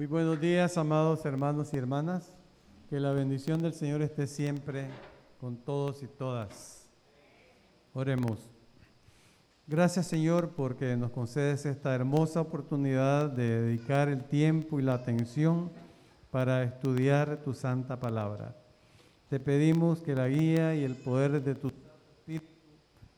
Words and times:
Muy 0.00 0.06
buenos 0.06 0.40
días, 0.40 0.78
amados 0.78 1.26
hermanos 1.26 1.74
y 1.74 1.76
hermanas. 1.76 2.32
Que 2.88 2.98
la 2.98 3.12
bendición 3.12 3.60
del 3.60 3.74
Señor 3.74 4.00
esté 4.00 4.26
siempre 4.26 4.86
con 5.38 5.58
todos 5.58 6.02
y 6.02 6.06
todas. 6.06 6.88
Oremos. 7.92 8.48
Gracias, 9.66 10.06
Señor, 10.06 10.52
porque 10.56 10.96
nos 10.96 11.10
concedes 11.10 11.66
esta 11.66 11.94
hermosa 11.94 12.40
oportunidad 12.40 13.28
de 13.28 13.60
dedicar 13.60 14.08
el 14.08 14.24
tiempo 14.24 14.80
y 14.80 14.84
la 14.84 14.94
atención 14.94 15.70
para 16.30 16.62
estudiar 16.62 17.42
tu 17.44 17.52
santa 17.52 18.00
palabra. 18.00 18.56
Te 19.28 19.38
pedimos 19.38 20.00
que 20.00 20.14
la 20.14 20.28
guía 20.28 20.74
y 20.74 20.82
el 20.82 20.94
poder 20.94 21.42
de 21.42 21.54
tu 21.54 21.68
Espíritu 21.68 22.46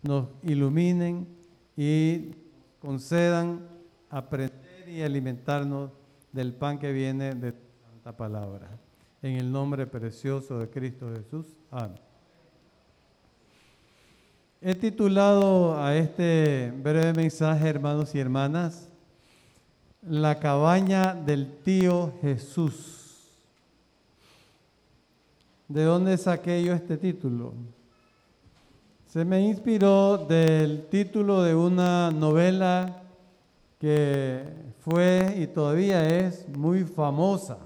nos 0.03 0.31
iluminen 0.43 1.29
y 1.77 2.33
concedan 2.81 3.69
aprender 4.11 4.89
y 4.89 5.03
alimentarnos 5.03 6.02
del 6.33 6.53
pan 6.53 6.79
que 6.79 6.93
viene 6.93 7.35
de 7.35 7.53
tu 7.53 7.67
santa 7.85 8.17
palabra. 8.17 8.69
En 9.23 9.37
el 9.37 9.53
nombre 9.53 9.87
precioso 9.87 10.59
de 10.59 10.69
Cristo 10.69 11.09
Jesús. 11.15 11.47
Amén. 11.71 12.01
He 14.61 14.75
titulado 14.75 15.77
a 15.77 15.97
este 15.97 16.73
breve 16.83 17.13
mensaje, 17.13 17.69
hermanos 17.69 18.15
y 18.15 18.21
hermanas, 18.21 18.89
La 20.03 20.39
cabaña 20.39 21.15
del 21.15 21.59
tío 21.63 22.13
Jesús. 22.21 23.03
¿De 25.69 25.83
dónde 25.85 26.17
saqué 26.17 26.63
yo 26.63 26.75
este 26.75 26.97
título? 26.97 27.55
Se 29.09 29.25
me 29.25 29.41
inspiró 29.41 30.17
del 30.17 30.87
título 30.87 31.43
de 31.43 31.55
una 31.55 32.11
novela 32.11 33.03
que 33.83 34.45
fue 34.79 35.35
y 35.39 35.49
todavía 35.49 36.07
es 36.07 36.49
muy 36.57 36.85
famosa, 36.85 37.59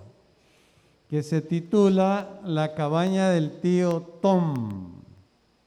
que 1.10 1.22
se 1.22 1.42
titula 1.42 2.40
La 2.42 2.74
cabaña 2.74 3.28
del 3.28 3.60
tío 3.60 4.00
Tom. 4.22 5.02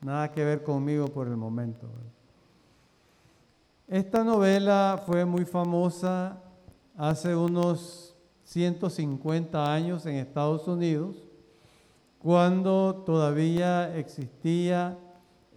Nada 0.01 0.31
que 0.31 0.43
ver 0.43 0.63
conmigo 0.63 1.07
por 1.07 1.27
el 1.27 1.37
momento. 1.37 1.87
Esta 3.87 4.23
novela 4.23 5.03
fue 5.05 5.23
muy 5.23 5.45
famosa 5.45 6.41
hace 6.97 7.35
unos 7.35 8.15
150 8.45 9.71
años 9.71 10.07
en 10.07 10.15
Estados 10.15 10.67
Unidos, 10.67 11.15
cuando 12.17 13.03
todavía 13.05 13.95
existía 13.95 14.97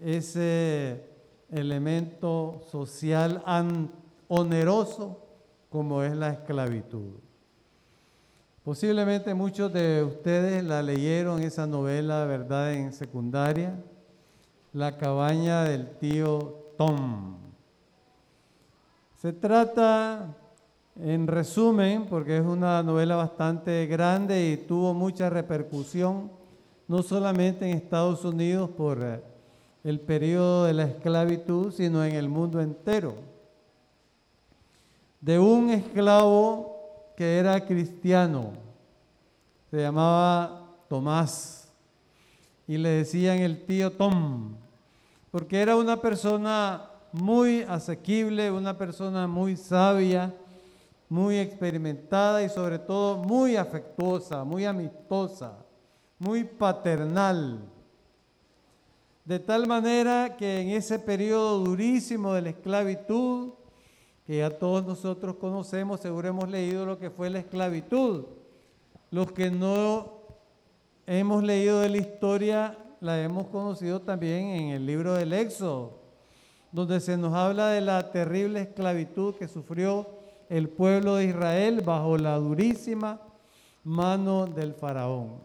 ese 0.03 1.03
elemento 1.51 2.61
social 2.70 3.43
antiguo 3.47 4.02
oneroso 4.28 5.19
como 5.73 6.03
es 6.03 6.15
la 6.15 6.31
esclavitud. 6.31 7.15
Posiblemente 8.62 9.34
muchos 9.34 9.73
de 9.73 10.05
ustedes 10.05 10.62
la 10.62 10.83
leyeron 10.83 11.42
esa 11.42 11.67
novela, 11.67 12.27
¿verdad?, 12.27 12.75
en 12.75 12.92
secundaria, 12.92 13.83
La 14.73 14.97
cabaña 14.97 15.64
del 15.64 15.98
tío 15.98 16.73
Tom. 16.79 17.37
Se 19.17 19.33
trata, 19.33 20.36
en 21.01 21.27
resumen, 21.27 22.07
porque 22.09 22.36
es 22.36 22.45
una 22.45 22.83
novela 22.83 23.17
bastante 23.17 23.86
grande 23.86 24.51
y 24.51 24.57
tuvo 24.57 24.95
mucha 24.95 25.29
repercusión, 25.29 26.31
no 26.86 27.03
solamente 27.03 27.69
en 27.69 27.77
Estados 27.77 28.25
Unidos 28.25 28.70
por 28.70 29.23
el 29.84 30.01
periodo 30.01 30.67
de 30.67 30.75
la 30.75 30.84
esclavitud, 30.84 31.73
sino 31.73 32.05
en 32.05 32.14
el 32.14 32.29
mundo 32.29 32.61
entero 32.61 33.32
de 35.23 35.39
un 35.39 35.70
esclavo 35.70 37.12
que 37.17 37.39
era 37.39 37.65
cristiano. 37.65 38.53
Se 39.70 39.79
llamaba 39.79 40.69
Tomás 40.89 41.73
y 42.67 42.77
le 42.77 42.89
decían 42.89 43.39
el 43.39 43.64
tío 43.64 43.92
Tom, 43.92 44.56
porque 45.31 45.63
era 45.63 45.77
una 45.77 46.01
persona 46.01 46.91
muy 47.13 47.63
asequible, 47.63 48.51
una 48.51 48.77
persona 48.77 49.29
muy 49.29 49.57
sabia, 49.57 50.35
muy 51.08 51.39
experimentada 51.39 52.42
y 52.42 52.48
sobre 52.48 52.80
todo 52.80 53.17
muy 53.18 53.55
afectuosa, 53.55 54.42
muy 54.42 54.64
amistosa, 54.64 55.57
muy 56.18 56.42
paternal. 56.42 57.61
De 59.24 59.39
tal 59.39 59.68
manera 59.68 60.36
que 60.36 60.63
en 60.63 60.70
ese 60.70 60.98
periodo 60.98 61.61
durísimo 61.61 62.33
de 62.33 62.42
la 62.42 62.51
esclavitud, 62.51 63.52
que 64.27 64.39
ya 64.39 64.51
todos 64.51 64.87
nosotros 64.87 65.37
conocemos, 65.37 66.01
seguro 66.01 66.29
hemos 66.29 66.49
leído 66.49 66.87
lo 66.87 66.99
que 66.99 67.11
fue 67.11 67.29
la 67.29 67.41
esclavitud. 67.41 68.25
Los 69.11 69.33
que 69.33 69.51
no 69.51 70.21
hemos 71.07 71.43
leído 71.43 71.81
de 71.81 71.89
la 71.89 71.97
historia, 71.97 72.79
la 73.01 73.21
hemos 73.21 73.49
conocido 73.49 74.01
también 74.01 74.47
en 74.49 74.69
el 74.69 74.87
libro 74.87 75.15
del 75.15 75.33
Éxodo, 75.33 75.99
donde 76.71 77.01
se 77.01 77.17
nos 77.17 77.35
habla 77.35 77.69
de 77.69 77.81
la 77.81 78.13
terrible 78.13 78.61
esclavitud 78.61 79.35
que 79.35 79.49
sufrió 79.49 80.09
el 80.49 80.69
pueblo 80.69 81.17
de 81.17 81.25
Israel 81.27 81.83
bajo 81.85 82.17
la 82.17 82.37
durísima 82.37 83.21
mano 83.83 84.47
del 84.47 84.73
faraón. 84.73 85.41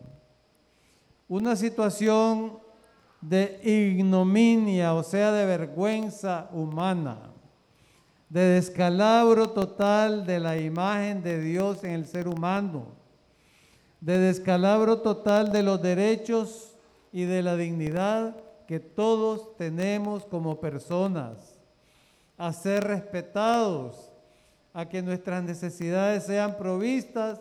Una 1.27 1.55
situación 1.55 2.59
de 3.19 3.59
ignominia, 3.63 4.93
o 4.93 5.01
sea, 5.01 5.31
de 5.31 5.45
vergüenza 5.45 6.47
humana 6.53 7.31
de 8.29 8.41
descalabro 8.41 9.51
total 9.51 10.25
de 10.25 10.39
la 10.39 10.57
imagen 10.57 11.23
de 11.23 11.39
Dios 11.39 11.83
en 11.83 11.91
el 11.91 12.05
ser 12.05 12.27
humano, 12.27 12.87
de 14.01 14.17
descalabro 14.17 14.99
total 15.01 15.51
de 15.51 15.63
los 15.63 15.81
derechos 15.81 16.75
y 17.11 17.23
de 17.23 17.41
la 17.41 17.55
dignidad 17.55 18.35
que 18.67 18.79
todos 18.79 19.55
tenemos 19.55 20.25
como 20.25 20.59
personas, 20.59 21.57
a 22.37 22.51
ser 22.51 22.83
respetados, 22.83 24.11
a 24.73 24.87
que 24.87 25.01
nuestras 25.01 25.43
necesidades 25.43 26.25
sean 26.25 26.57
provistas 26.57 27.39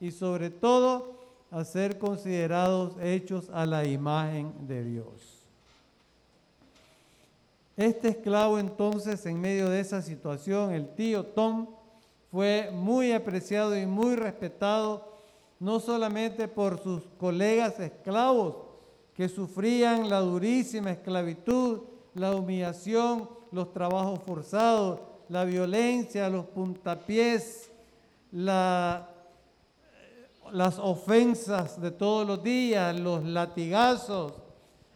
y 0.00 0.12
sobre 0.12 0.50
todo 0.50 1.18
a 1.50 1.64
ser 1.64 1.98
considerados 1.98 2.96
hechos 3.02 3.50
a 3.52 3.66
la 3.66 3.84
imagen 3.84 4.66
de 4.66 4.84
Dios. 4.84 5.37
Este 7.78 8.08
esclavo 8.08 8.58
entonces, 8.58 9.24
en 9.24 9.40
medio 9.40 9.70
de 9.70 9.78
esa 9.78 10.02
situación, 10.02 10.72
el 10.72 10.96
tío 10.96 11.26
Tom, 11.26 11.68
fue 12.28 12.72
muy 12.72 13.12
apreciado 13.12 13.78
y 13.78 13.86
muy 13.86 14.16
respetado, 14.16 15.12
no 15.60 15.78
solamente 15.78 16.48
por 16.48 16.82
sus 16.82 17.04
colegas 17.20 17.78
esclavos 17.78 18.56
que 19.14 19.28
sufrían 19.28 20.10
la 20.10 20.18
durísima 20.18 20.90
esclavitud, 20.90 21.82
la 22.14 22.34
humillación, 22.34 23.30
los 23.52 23.72
trabajos 23.72 24.18
forzados, 24.26 24.98
la 25.28 25.44
violencia, 25.44 26.28
los 26.28 26.46
puntapiés, 26.46 27.70
las 28.32 29.04
ofensas 30.80 31.80
de 31.80 31.92
todos 31.92 32.26
los 32.26 32.42
días, 32.42 32.98
los 32.98 33.22
latigazos, 33.22 34.32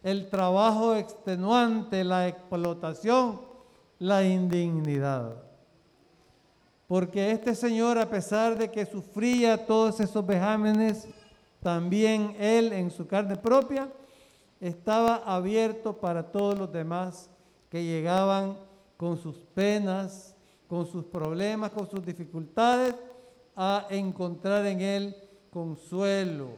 el 0.03 0.29
trabajo 0.29 0.97
extenuante, 0.97 2.05
la 2.05 2.29
explotación, 2.29 3.41
la 3.99 4.25
indignidad. 4.25 5.37
Porque 6.89 7.31
este 7.31 7.55
Señor, 7.55 7.99
a 7.99 8.11
pesar 8.11 8.59
de 8.59 8.71
que 8.71 8.85
sufría 8.85 9.67
todos 9.67 10.01
esos 10.01 10.27
vejámenes, 10.27 11.09
también 11.63 12.37
Él 12.39 12.73
en 12.73 12.91
su 12.91 13.07
carne 13.07 13.37
propia 13.37 13.89
estaba 14.61 15.17
abierto 15.25 15.97
para 15.97 16.31
todos 16.31 16.59
los 16.59 16.73
demás 16.73 17.31
que 17.71 17.83
llegaban 17.85 18.59
con 18.97 19.17
sus 19.17 19.37
penas, 19.55 20.37
con 20.69 20.87
sus 20.87 21.05
problemas, 21.05 21.71
con 21.71 21.89
sus 21.89 22.05
dificultades, 22.05 22.95
a 23.57 23.87
encontrar 23.91 24.67
en 24.67 24.81
Él 24.81 25.17
consuelo, 25.51 26.49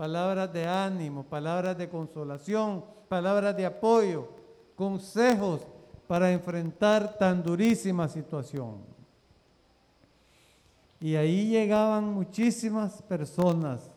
palabras 0.00 0.50
de 0.50 0.66
ánimo, 0.66 1.24
palabras 1.24 1.76
de 1.76 1.86
consolación, 1.86 2.82
palabras 3.06 3.54
de 3.54 3.66
apoyo, 3.66 4.28
consejos 4.74 5.60
para 6.06 6.32
enfrentar 6.32 7.18
tan 7.18 7.42
durísima 7.42 8.08
situación. 8.08 8.76
Y 11.02 11.16
ahí 11.16 11.48
llegaban 11.48 12.14
muchísimas 12.14 13.02
personas 13.02 13.90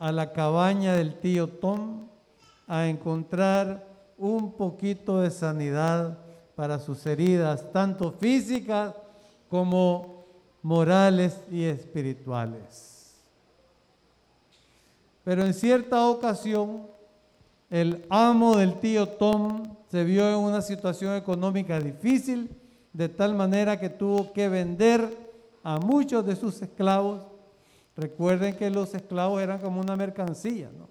a 0.00 0.10
la 0.10 0.32
cabaña 0.32 0.94
del 0.94 1.14
tío 1.20 1.48
Tom 1.48 2.08
a 2.66 2.88
encontrar 2.88 3.86
un 4.18 4.54
poquito 4.54 5.20
de 5.20 5.30
sanidad 5.30 6.18
para 6.56 6.80
sus 6.80 7.06
heridas, 7.06 7.70
tanto 7.70 8.10
físicas 8.10 8.96
como 9.48 10.24
morales 10.60 11.40
y 11.52 11.66
espirituales. 11.66 12.99
Pero 15.24 15.44
en 15.44 15.54
cierta 15.54 16.06
ocasión, 16.06 16.86
el 17.68 18.04
amo 18.08 18.56
del 18.56 18.80
tío 18.80 19.08
Tom 19.08 19.76
se 19.90 20.04
vio 20.04 20.28
en 20.28 20.36
una 20.36 20.62
situación 20.62 21.16
económica 21.16 21.78
difícil, 21.78 22.50
de 22.92 23.08
tal 23.08 23.34
manera 23.34 23.78
que 23.78 23.88
tuvo 23.88 24.32
que 24.32 24.48
vender 24.48 25.30
a 25.62 25.78
muchos 25.78 26.26
de 26.26 26.36
sus 26.36 26.60
esclavos 26.62 27.30
Recuerden 28.00 28.56
que 28.56 28.70
los 28.70 28.94
esclavos 28.94 29.42
eran 29.42 29.60
como 29.60 29.78
una 29.78 29.94
mercancía, 29.94 30.70
¿no? 30.76 30.88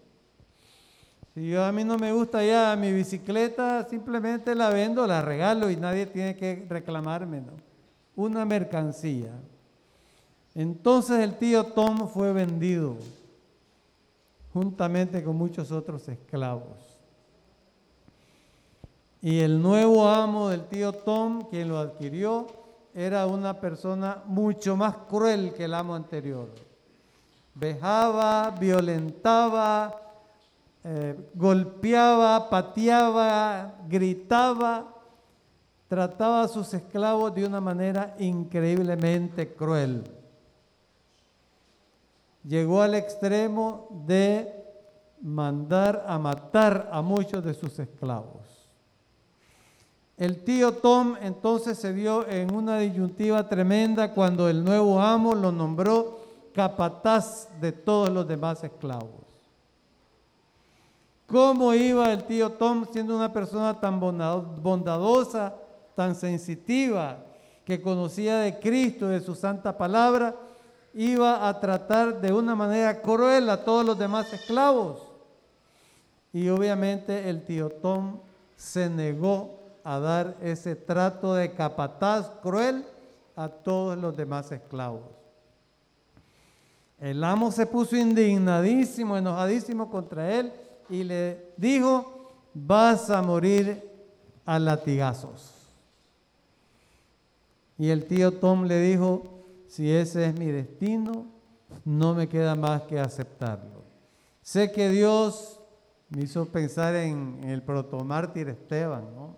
Si 1.33 1.49
yo 1.49 1.63
a 1.63 1.71
mí 1.71 1.83
no 1.83 1.97
me 1.97 2.11
gusta 2.11 2.43
ya 2.43 2.75
mi 2.75 2.91
bicicleta, 2.91 3.87
simplemente 3.89 4.53
la 4.53 4.69
vendo, 4.69 5.07
la 5.07 5.21
regalo 5.21 5.71
y 5.71 5.75
nadie 5.75 6.05
tiene 6.05 6.35
que 6.35 6.67
reclamarme, 6.69 7.41
¿no? 7.41 7.53
Una 8.15 8.45
mercancía. 8.45 9.31
Entonces 10.53 11.19
el 11.19 11.35
tío 11.35 11.63
Tom 11.65 12.07
fue 12.07 12.31
vendido 12.31 12.97
juntamente 14.53 15.23
con 15.23 15.35
muchos 15.35 15.71
otros 15.71 16.07
esclavos. 16.07 16.99
Y 19.21 19.39
el 19.39 19.61
nuevo 19.61 20.07
amo 20.07 20.49
del 20.49 20.65
tío 20.65 20.93
Tom, 20.93 21.43
quien 21.49 21.67
lo 21.67 21.77
adquirió, 21.77 22.47
era 22.93 23.27
una 23.27 23.59
persona 23.59 24.23
mucho 24.25 24.75
más 24.75 24.95
cruel 25.09 25.53
que 25.53 25.65
el 25.65 25.73
amo 25.73 25.93
anterior. 25.93 26.47
Vejaba, 27.53 28.51
violentaba, 28.51 29.93
eh, 30.83 31.29
golpeaba, 31.33 32.49
pateaba, 32.49 33.75
gritaba, 33.87 34.95
trataba 35.89 36.43
a 36.43 36.47
sus 36.47 36.73
esclavos 36.73 37.35
de 37.35 37.45
una 37.45 37.59
manera 37.59 38.15
increíblemente 38.19 39.53
cruel. 39.53 40.18
Llegó 42.49 42.81
al 42.81 42.95
extremo 42.95 43.87
de 44.07 44.51
mandar 45.21 46.03
a 46.07 46.17
matar 46.17 46.89
a 46.91 46.99
muchos 47.03 47.45
de 47.45 47.53
sus 47.53 47.77
esclavos. 47.77 48.41
El 50.17 50.43
tío 50.43 50.71
Tom 50.73 51.15
entonces 51.21 51.77
se 51.77 51.93
vio 51.93 52.27
en 52.27 52.51
una 52.51 52.79
disyuntiva 52.79 53.47
tremenda 53.47 54.15
cuando 54.15 54.49
el 54.49 54.63
nuevo 54.63 54.99
amo 54.99 55.35
lo 55.35 55.51
nombró 55.51 56.21
capataz 56.51 57.49
de 57.61 57.71
todos 57.71 58.09
los 58.09 58.27
demás 58.27 58.63
esclavos. 58.63 59.27
¿Cómo 61.27 61.75
iba 61.75 62.11
el 62.11 62.23
tío 62.23 62.53
Tom 62.53 62.87
siendo 62.91 63.15
una 63.15 63.31
persona 63.31 63.79
tan 63.79 63.99
bondadosa, 63.99 65.53
tan 65.95 66.15
sensitiva, 66.15 67.19
que 67.63 67.79
conocía 67.79 68.39
de 68.39 68.57
Cristo, 68.57 69.07
de 69.09 69.21
su 69.21 69.35
santa 69.35 69.77
palabra, 69.77 70.35
iba 70.93 71.47
a 71.47 71.59
tratar 71.59 72.19
de 72.21 72.33
una 72.33 72.55
manera 72.55 73.01
cruel 73.01 73.49
a 73.49 73.63
todos 73.63 73.85
los 73.85 73.97
demás 73.97 74.31
esclavos? 74.33 75.01
Y 76.33 76.49
obviamente 76.49 77.29
el 77.29 77.43
tío 77.43 77.69
Tom 77.69 78.19
se 78.55 78.89
negó 78.89 79.59
a 79.83 79.99
dar 79.99 80.37
ese 80.41 80.75
trato 80.75 81.33
de 81.33 81.53
capataz 81.53 82.29
cruel 82.41 82.85
a 83.35 83.47
todos 83.47 83.97
los 83.97 84.15
demás 84.15 84.51
esclavos. 84.51 85.01
El 86.99 87.23
amo 87.23 87.51
se 87.51 87.65
puso 87.65 87.95
indignadísimo, 87.95 89.17
enojadísimo 89.17 89.89
contra 89.89 90.29
él 90.37 90.51
y 90.89 91.03
le 91.03 91.53
dijo, 91.55 92.31
vas 92.53 93.09
a 93.09 93.21
morir 93.21 93.81
a 94.45 94.59
latigazos. 94.59 95.53
Y 97.77 97.89
el 97.89 98.05
tío 98.05 98.33
Tom 98.33 98.65
le 98.65 98.81
dijo, 98.81 99.38
si 99.69 99.91
ese 99.91 100.25
es 100.25 100.37
mi 100.37 100.47
destino, 100.47 101.27
no 101.85 102.15
me 102.15 102.27
queda 102.27 102.55
más 102.55 102.81
que 102.83 102.99
aceptarlo. 102.99 103.83
Sé 104.41 104.71
que 104.71 104.89
Dios 104.89 105.59
me 106.09 106.23
hizo 106.23 106.47
pensar 106.47 106.95
en, 106.95 107.43
el 107.43 107.61
protomártir 107.61 108.49
Esteban, 108.49 109.13
¿no? 109.15 109.37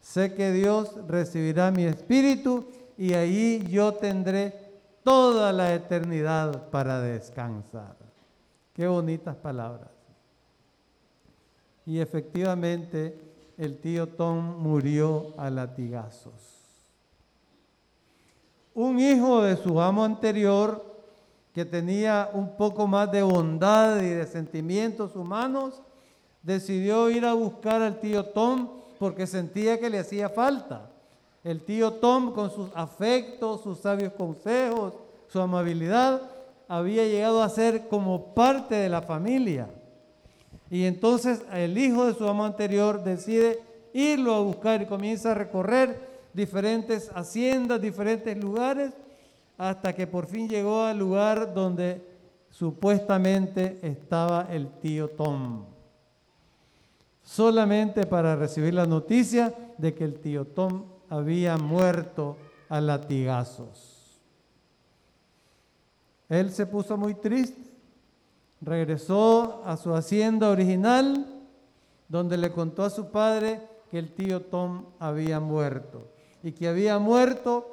Sé 0.00 0.32
que 0.34 0.52
Dios 0.52 0.96
recibirá 1.06 1.70
mi 1.70 1.84
espíritu 1.84 2.66
y 2.96 3.12
allí 3.12 3.62
yo 3.68 3.92
tendré 3.92 4.54
toda 5.04 5.52
la 5.52 5.74
eternidad 5.74 6.70
para 6.70 7.02
descansar. 7.02 7.96
Qué 8.72 8.86
bonitas 8.86 9.36
palabras. 9.36 9.90
Y 11.84 11.98
efectivamente 11.98 13.20
el 13.58 13.78
tío 13.80 14.08
Tom 14.08 14.62
murió 14.62 15.34
a 15.36 15.50
latigazos. 15.50 16.55
Un 18.76 19.00
hijo 19.00 19.40
de 19.40 19.56
su 19.56 19.80
amo 19.80 20.04
anterior 20.04 20.84
que 21.54 21.64
tenía 21.64 22.28
un 22.34 22.58
poco 22.58 22.86
más 22.86 23.10
de 23.10 23.22
bondad 23.22 24.02
y 24.02 24.10
de 24.10 24.26
sentimientos 24.26 25.16
humanos, 25.16 25.80
decidió 26.42 27.08
ir 27.08 27.24
a 27.24 27.32
buscar 27.32 27.80
al 27.80 27.98
tío 28.00 28.26
Tom 28.26 28.68
porque 28.98 29.26
sentía 29.26 29.80
que 29.80 29.88
le 29.88 30.00
hacía 30.00 30.28
falta. 30.28 30.90
El 31.42 31.62
tío 31.62 31.94
Tom, 31.94 32.34
con 32.34 32.50
sus 32.50 32.68
afectos, 32.74 33.62
sus 33.62 33.78
sabios 33.78 34.12
consejos, 34.12 34.92
su 35.28 35.40
amabilidad, 35.40 36.20
había 36.68 37.06
llegado 37.06 37.42
a 37.42 37.48
ser 37.48 37.88
como 37.88 38.34
parte 38.34 38.74
de 38.74 38.90
la 38.90 39.00
familia. 39.00 39.70
Y 40.68 40.84
entonces 40.84 41.40
el 41.50 41.78
hijo 41.78 42.04
de 42.04 42.12
su 42.12 42.28
amo 42.28 42.44
anterior 42.44 43.02
decide 43.02 43.58
irlo 43.94 44.34
a 44.34 44.40
buscar 44.40 44.82
y 44.82 44.84
comienza 44.84 45.30
a 45.30 45.34
recorrer 45.34 46.05
diferentes 46.36 47.10
haciendas, 47.14 47.80
diferentes 47.80 48.36
lugares, 48.36 48.92
hasta 49.56 49.94
que 49.94 50.06
por 50.06 50.26
fin 50.26 50.46
llegó 50.48 50.82
al 50.82 50.98
lugar 50.98 51.54
donde 51.54 52.06
supuestamente 52.50 53.78
estaba 53.82 54.46
el 54.50 54.68
tío 54.80 55.08
Tom 55.08 55.64
solamente 57.22 58.06
para 58.06 58.36
recibir 58.36 58.74
la 58.74 58.86
noticia 58.86 59.52
de 59.78 59.94
que 59.94 60.04
el 60.04 60.20
tío 60.20 60.44
Tom 60.44 60.84
había 61.08 61.56
muerto 61.56 62.36
a 62.68 62.80
latigazos. 62.80 64.20
Él 66.28 66.52
se 66.52 66.66
puso 66.66 66.96
muy 66.96 67.14
triste, 67.14 67.60
regresó 68.60 69.62
a 69.64 69.76
su 69.76 69.92
hacienda 69.94 70.50
original, 70.50 71.26
donde 72.08 72.36
le 72.36 72.52
contó 72.52 72.84
a 72.84 72.90
su 72.90 73.10
padre 73.10 73.60
que 73.90 73.98
el 73.98 74.12
tío 74.12 74.42
Tom 74.42 74.84
había 75.00 75.40
muerto 75.40 76.15
y 76.46 76.52
que 76.52 76.68
había 76.68 77.00
muerto 77.00 77.66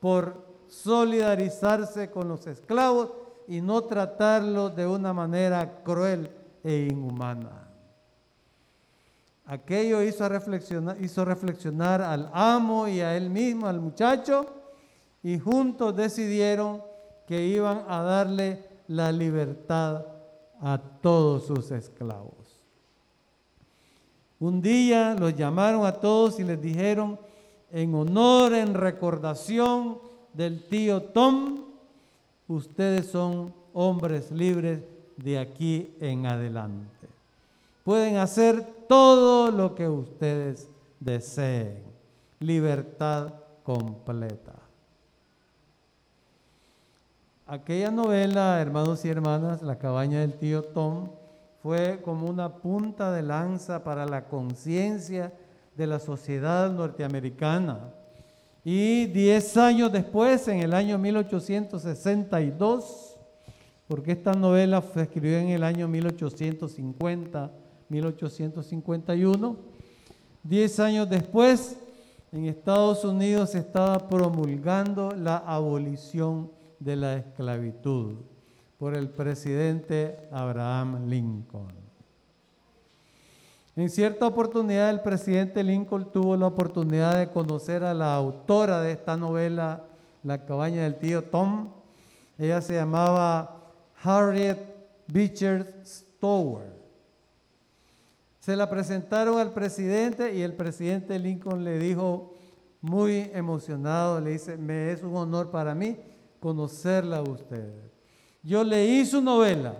por 0.00 0.44
solidarizarse 0.66 2.10
con 2.10 2.26
los 2.26 2.44
esclavos 2.48 3.12
y 3.46 3.60
no 3.60 3.82
tratarlos 3.82 4.74
de 4.74 4.84
una 4.84 5.12
manera 5.12 5.84
cruel 5.84 6.28
e 6.64 6.88
inhumana. 6.90 7.68
Aquello 9.44 10.02
hizo 10.02 10.28
reflexionar, 10.28 11.00
hizo 11.00 11.24
reflexionar 11.24 12.02
al 12.02 12.28
amo 12.34 12.88
y 12.88 12.98
a 12.98 13.16
él 13.16 13.30
mismo, 13.30 13.68
al 13.68 13.80
muchacho, 13.80 14.44
y 15.22 15.38
juntos 15.38 15.94
decidieron 15.94 16.82
que 17.28 17.46
iban 17.46 17.84
a 17.86 18.02
darle 18.02 18.68
la 18.88 19.12
libertad 19.12 20.04
a 20.60 20.80
todos 21.00 21.46
sus 21.46 21.70
esclavos. 21.70 22.60
Un 24.40 24.60
día 24.60 25.14
los 25.16 25.36
llamaron 25.36 25.86
a 25.86 25.92
todos 25.92 26.40
y 26.40 26.42
les 26.42 26.60
dijeron, 26.60 27.20
en 27.70 27.94
honor, 27.94 28.54
en 28.54 28.74
recordación 28.74 29.98
del 30.32 30.66
tío 30.68 31.02
Tom, 31.02 31.64
ustedes 32.48 33.06
son 33.06 33.54
hombres 33.72 34.30
libres 34.30 34.82
de 35.16 35.38
aquí 35.38 35.94
en 36.00 36.26
adelante. 36.26 37.08
Pueden 37.84 38.16
hacer 38.16 38.62
todo 38.88 39.50
lo 39.50 39.74
que 39.74 39.88
ustedes 39.88 40.68
deseen. 41.00 41.82
Libertad 42.40 43.32
completa. 43.62 44.54
Aquella 47.46 47.90
novela, 47.90 48.60
hermanos 48.60 49.04
y 49.04 49.08
hermanas, 49.08 49.62
La 49.62 49.78
cabaña 49.78 50.20
del 50.20 50.34
tío 50.34 50.64
Tom, 50.64 51.08
fue 51.62 52.00
como 52.02 52.28
una 52.28 52.56
punta 52.56 53.12
de 53.12 53.22
lanza 53.22 53.84
para 53.84 54.04
la 54.04 54.24
conciencia 54.24 55.32
de 55.76 55.86
la 55.86 55.98
sociedad 55.98 56.72
norteamericana. 56.72 57.92
Y 58.64 59.06
diez 59.06 59.56
años 59.56 59.90
después, 59.92 60.46
en 60.48 60.60
el 60.60 60.74
año 60.74 60.98
1862, 60.98 63.16
porque 63.86 64.12
esta 64.12 64.32
novela 64.32 64.82
se 64.82 65.02
escribió 65.02 65.38
en 65.38 65.50
el 65.50 65.62
año 65.62 65.86
1850, 65.86 67.52
1851. 67.88 69.56
Diez 70.42 70.80
años 70.80 71.08
después, 71.08 71.78
en 72.32 72.46
Estados 72.46 73.04
Unidos 73.04 73.50
se 73.50 73.58
estaba 73.58 74.08
promulgando 74.08 75.12
la 75.12 75.36
abolición 75.36 76.50
de 76.80 76.96
la 76.96 77.18
esclavitud 77.18 78.16
por 78.78 78.96
el 78.96 79.08
presidente 79.08 80.28
Abraham 80.32 81.08
Lincoln. 81.08 81.85
En 83.76 83.90
cierta 83.90 84.26
oportunidad 84.26 84.88
el 84.88 85.02
presidente 85.02 85.62
Lincoln 85.62 86.10
tuvo 86.10 86.34
la 86.34 86.46
oportunidad 86.46 87.18
de 87.18 87.28
conocer 87.28 87.84
a 87.84 87.92
la 87.92 88.14
autora 88.14 88.80
de 88.80 88.92
esta 88.92 89.18
novela, 89.18 89.84
La 90.22 90.46
cabaña 90.46 90.84
del 90.84 90.96
tío 90.96 91.22
Tom. 91.24 91.68
Ella 92.38 92.62
se 92.62 92.72
llamaba 92.72 93.74
Harriet 94.02 94.56
Beecher 95.08 95.82
Stower. 95.84 96.74
Se 98.40 98.56
la 98.56 98.70
presentaron 98.70 99.38
al 99.38 99.52
presidente 99.52 100.34
y 100.34 100.40
el 100.40 100.54
presidente 100.54 101.18
Lincoln 101.18 101.62
le 101.62 101.78
dijo 101.78 102.32
muy 102.80 103.30
emocionado, 103.34 104.22
le 104.22 104.30
dice, 104.30 104.56
me 104.56 104.90
es 104.90 105.02
un 105.02 105.14
honor 105.14 105.50
para 105.50 105.74
mí 105.74 105.98
conocerla 106.40 107.18
a 107.18 107.22
usted. 107.22 107.74
Yo 108.42 108.64
leí 108.64 109.04
su 109.04 109.20
novela 109.20 109.74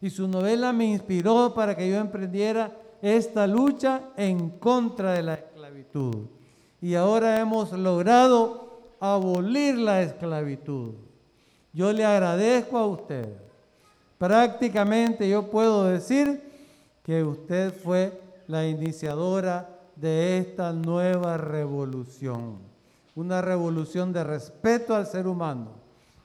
y 0.00 0.08
su 0.08 0.26
novela 0.26 0.72
me 0.72 0.86
inspiró 0.86 1.52
para 1.52 1.76
que 1.76 1.86
yo 1.90 1.96
emprendiera 1.96 2.80
esta 3.04 3.46
lucha 3.46 4.00
en 4.16 4.48
contra 4.48 5.12
de 5.12 5.22
la 5.22 5.34
esclavitud. 5.34 6.24
Y 6.80 6.94
ahora 6.94 7.38
hemos 7.38 7.70
logrado 7.72 8.80
abolir 8.98 9.76
la 9.76 10.00
esclavitud. 10.00 10.94
Yo 11.74 11.92
le 11.92 12.02
agradezco 12.02 12.78
a 12.78 12.86
usted. 12.86 13.28
Prácticamente 14.16 15.28
yo 15.28 15.50
puedo 15.50 15.84
decir 15.84 16.50
que 17.02 17.22
usted 17.22 17.74
fue 17.74 18.18
la 18.46 18.66
iniciadora 18.66 19.68
de 19.96 20.38
esta 20.38 20.72
nueva 20.72 21.36
revolución. 21.36 22.56
Una 23.14 23.42
revolución 23.42 24.14
de 24.14 24.24
respeto 24.24 24.94
al 24.94 25.06
ser 25.06 25.26
humano. 25.26 25.72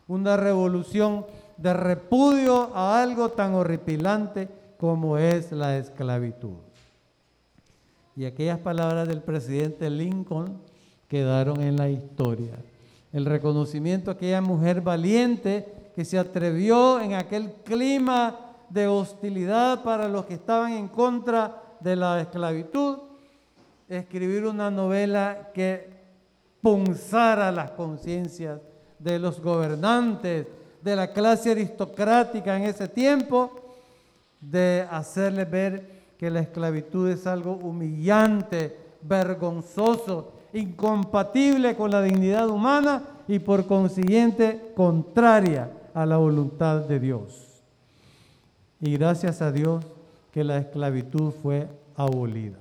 Una 0.07 0.37
revolución 0.37 1.25
de 1.57 1.73
repudio 1.73 2.73
a 2.73 3.01
algo 3.01 3.27
tan 3.27 3.53
horripilante 3.53 4.47
como 4.77 5.17
es 5.17 5.51
la 5.51 5.75
esclavitud. 5.75 6.68
Y 8.19 8.25
aquellas 8.25 8.59
palabras 8.59 9.07
del 9.07 9.21
presidente 9.21 9.89
Lincoln 9.89 10.61
quedaron 11.07 11.61
en 11.61 11.77
la 11.77 11.87
historia. 11.87 12.51
El 13.13 13.23
reconocimiento 13.23 14.11
a 14.11 14.15
aquella 14.15 14.41
mujer 14.41 14.81
valiente 14.81 15.65
que 15.95 16.03
se 16.03 16.19
atrevió 16.19 16.99
en 16.99 17.13
aquel 17.13 17.53
clima 17.63 18.37
de 18.67 18.87
hostilidad 18.87 19.83
para 19.83 20.09
los 20.09 20.25
que 20.25 20.33
estaban 20.33 20.73
en 20.73 20.89
contra 20.89 21.63
de 21.79 21.95
la 21.95 22.19
esclavitud, 22.19 22.97
escribir 23.87 24.45
una 24.45 24.69
novela 24.69 25.51
que 25.53 25.89
punzara 26.61 27.53
las 27.53 27.71
conciencias 27.71 28.59
de 28.99 29.17
los 29.17 29.39
gobernantes, 29.39 30.45
de 30.81 30.93
la 30.93 31.13
clase 31.13 31.51
aristocrática 31.51 32.57
en 32.57 32.63
ese 32.63 32.89
tiempo, 32.89 33.77
de 34.41 34.85
hacerles 34.91 35.49
ver 35.49 35.98
que 36.19 36.29
la 36.29 36.41
esclavitud 36.41 37.09
es 37.09 37.25
algo 37.25 37.53
humillante, 37.53 38.77
vergonzoso, 39.01 40.33
incompatible 40.51 41.77
con 41.77 41.91
la 41.91 42.01
dignidad 42.01 42.49
humana 42.49 43.03
y 43.25 43.39
por 43.39 43.65
consiguiente 43.65 44.73
contraria 44.75 45.71
a 45.93 46.05
la 46.05 46.17
voluntad 46.17 46.81
de 46.81 46.99
Dios. 46.99 47.61
Y 48.81 48.97
gracias 48.97 49.41
a 49.41 49.53
Dios 49.53 49.85
que 50.33 50.43
la 50.43 50.57
esclavitud 50.57 51.31
fue 51.41 51.69
abolida. 51.95 52.59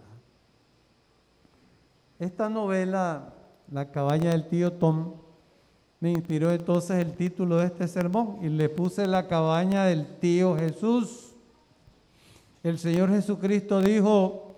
Esta 2.21 2.49
novela, 2.49 3.35
La 3.73 3.91
cabaña 3.91 4.31
del 4.31 4.49
tío 4.49 4.73
Tom, 4.73 5.15
me 6.01 6.13
inspiró 6.13 6.53
entonces 6.53 7.05
el 7.05 7.13
título 7.15 7.57
de 7.57 7.67
este 7.67 7.89
sermón 7.89 8.39
y 8.41 8.49
le 8.49 8.69
puse 8.69 9.07
la 9.07 9.27
cabaña 9.27 9.85
del 9.85 10.07
tío 10.21 10.57
Jesús. 10.57 11.28
El 12.69 12.79
Señor 12.79 13.09
Jesucristo 13.09 13.81
dijo, 13.81 14.55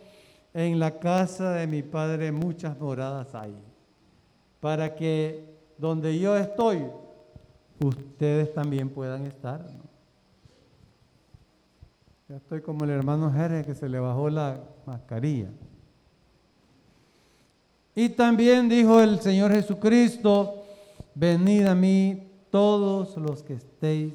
en 0.53 0.81
la 0.81 0.99
casa 0.99 1.53
de 1.53 1.69
mi 1.69 1.83
Padre 1.83 2.33
muchas 2.33 2.77
moradas 2.79 3.35
hay, 3.37 3.55
para 4.59 4.97
que 4.97 5.45
donde 5.79 6.19
yo 6.19 6.37
estoy, 6.37 6.83
ustedes 7.79 8.53
también 8.53 8.89
puedan 8.91 9.27
estar. 9.27 9.65
Ya 12.29 12.37
estoy 12.37 12.61
como 12.63 12.85
el 12.85 12.91
hermano 12.91 13.33
Jerez 13.33 13.65
que 13.65 13.75
se 13.77 13.89
le 13.89 14.01
bajó 14.01 14.29
la 14.29 14.59
mascarilla. 14.87 15.49
Y 17.95 18.09
también 18.09 18.69
dijo 18.69 19.01
el 19.01 19.21
Señor 19.21 19.53
Jesucristo, 19.53 20.65
venid 21.15 21.67
a 21.67 21.77
mí 21.77 22.29
todos 22.51 23.17
los 23.17 23.45
que 23.45 23.55
estéis 23.55 24.15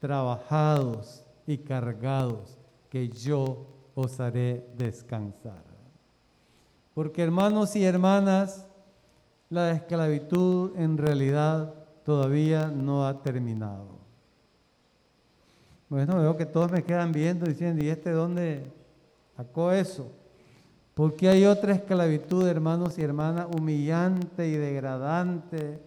trabajados 0.00 1.22
y 1.46 1.58
cargados, 1.58 2.56
que 2.96 3.10
yo 3.10 3.66
os 3.94 4.18
haré 4.20 4.66
descansar. 4.74 5.64
Porque 6.94 7.22
hermanos 7.22 7.76
y 7.76 7.84
hermanas, 7.84 8.66
la 9.50 9.72
esclavitud 9.72 10.74
en 10.78 10.96
realidad 10.96 11.74
todavía 12.06 12.68
no 12.68 13.06
ha 13.06 13.20
terminado. 13.22 13.98
Bueno, 15.90 16.16
veo 16.16 16.38
que 16.38 16.46
todos 16.46 16.72
me 16.72 16.84
quedan 16.84 17.12
viendo 17.12 17.44
diciendo, 17.44 17.84
¿y 17.84 17.90
este 17.90 18.12
dónde 18.12 18.72
sacó 19.36 19.72
eso? 19.72 20.10
Porque 20.94 21.28
hay 21.28 21.44
otra 21.44 21.74
esclavitud, 21.74 22.48
hermanos 22.48 22.96
y 22.98 23.02
hermanas, 23.02 23.46
humillante 23.54 24.48
y 24.48 24.52
degradante, 24.52 25.82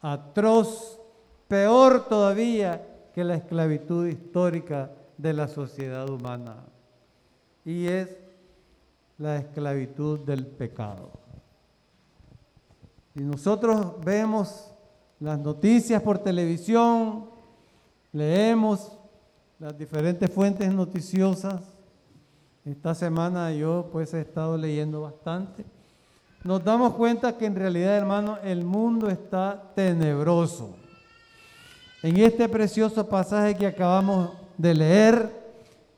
atroz, 0.00 1.00
peor 1.48 2.06
todavía 2.08 3.10
que 3.12 3.24
la 3.24 3.34
esclavitud 3.34 4.06
histórica 4.06 4.92
de 5.18 5.32
la 5.32 5.48
sociedad 5.48 6.08
humana. 6.08 6.64
Y 7.64 7.86
es 7.86 8.16
la 9.18 9.36
esclavitud 9.36 10.20
del 10.20 10.46
pecado. 10.46 11.10
Y 13.14 13.20
nosotros 13.20 14.00
vemos 14.04 14.72
las 15.20 15.38
noticias 15.38 16.02
por 16.02 16.18
televisión, 16.18 17.26
leemos 18.12 18.92
las 19.58 19.76
diferentes 19.78 20.30
fuentes 20.30 20.72
noticiosas. 20.72 21.62
Esta 22.64 22.94
semana 22.94 23.52
yo 23.52 23.88
pues 23.92 24.14
he 24.14 24.20
estado 24.20 24.56
leyendo 24.56 25.02
bastante 25.02 25.64
nos 26.44 26.64
damos 26.64 26.94
cuenta 26.94 27.36
que 27.38 27.46
en 27.46 27.54
realidad, 27.54 27.96
hermano, 27.96 28.38
el 28.42 28.64
mundo 28.64 29.08
está 29.08 29.70
tenebroso. 29.76 30.74
En 32.02 32.16
este 32.16 32.48
precioso 32.48 33.08
pasaje 33.08 33.54
que 33.54 33.66
acabamos 33.66 34.30
de 34.62 34.74
leer, 34.74 35.42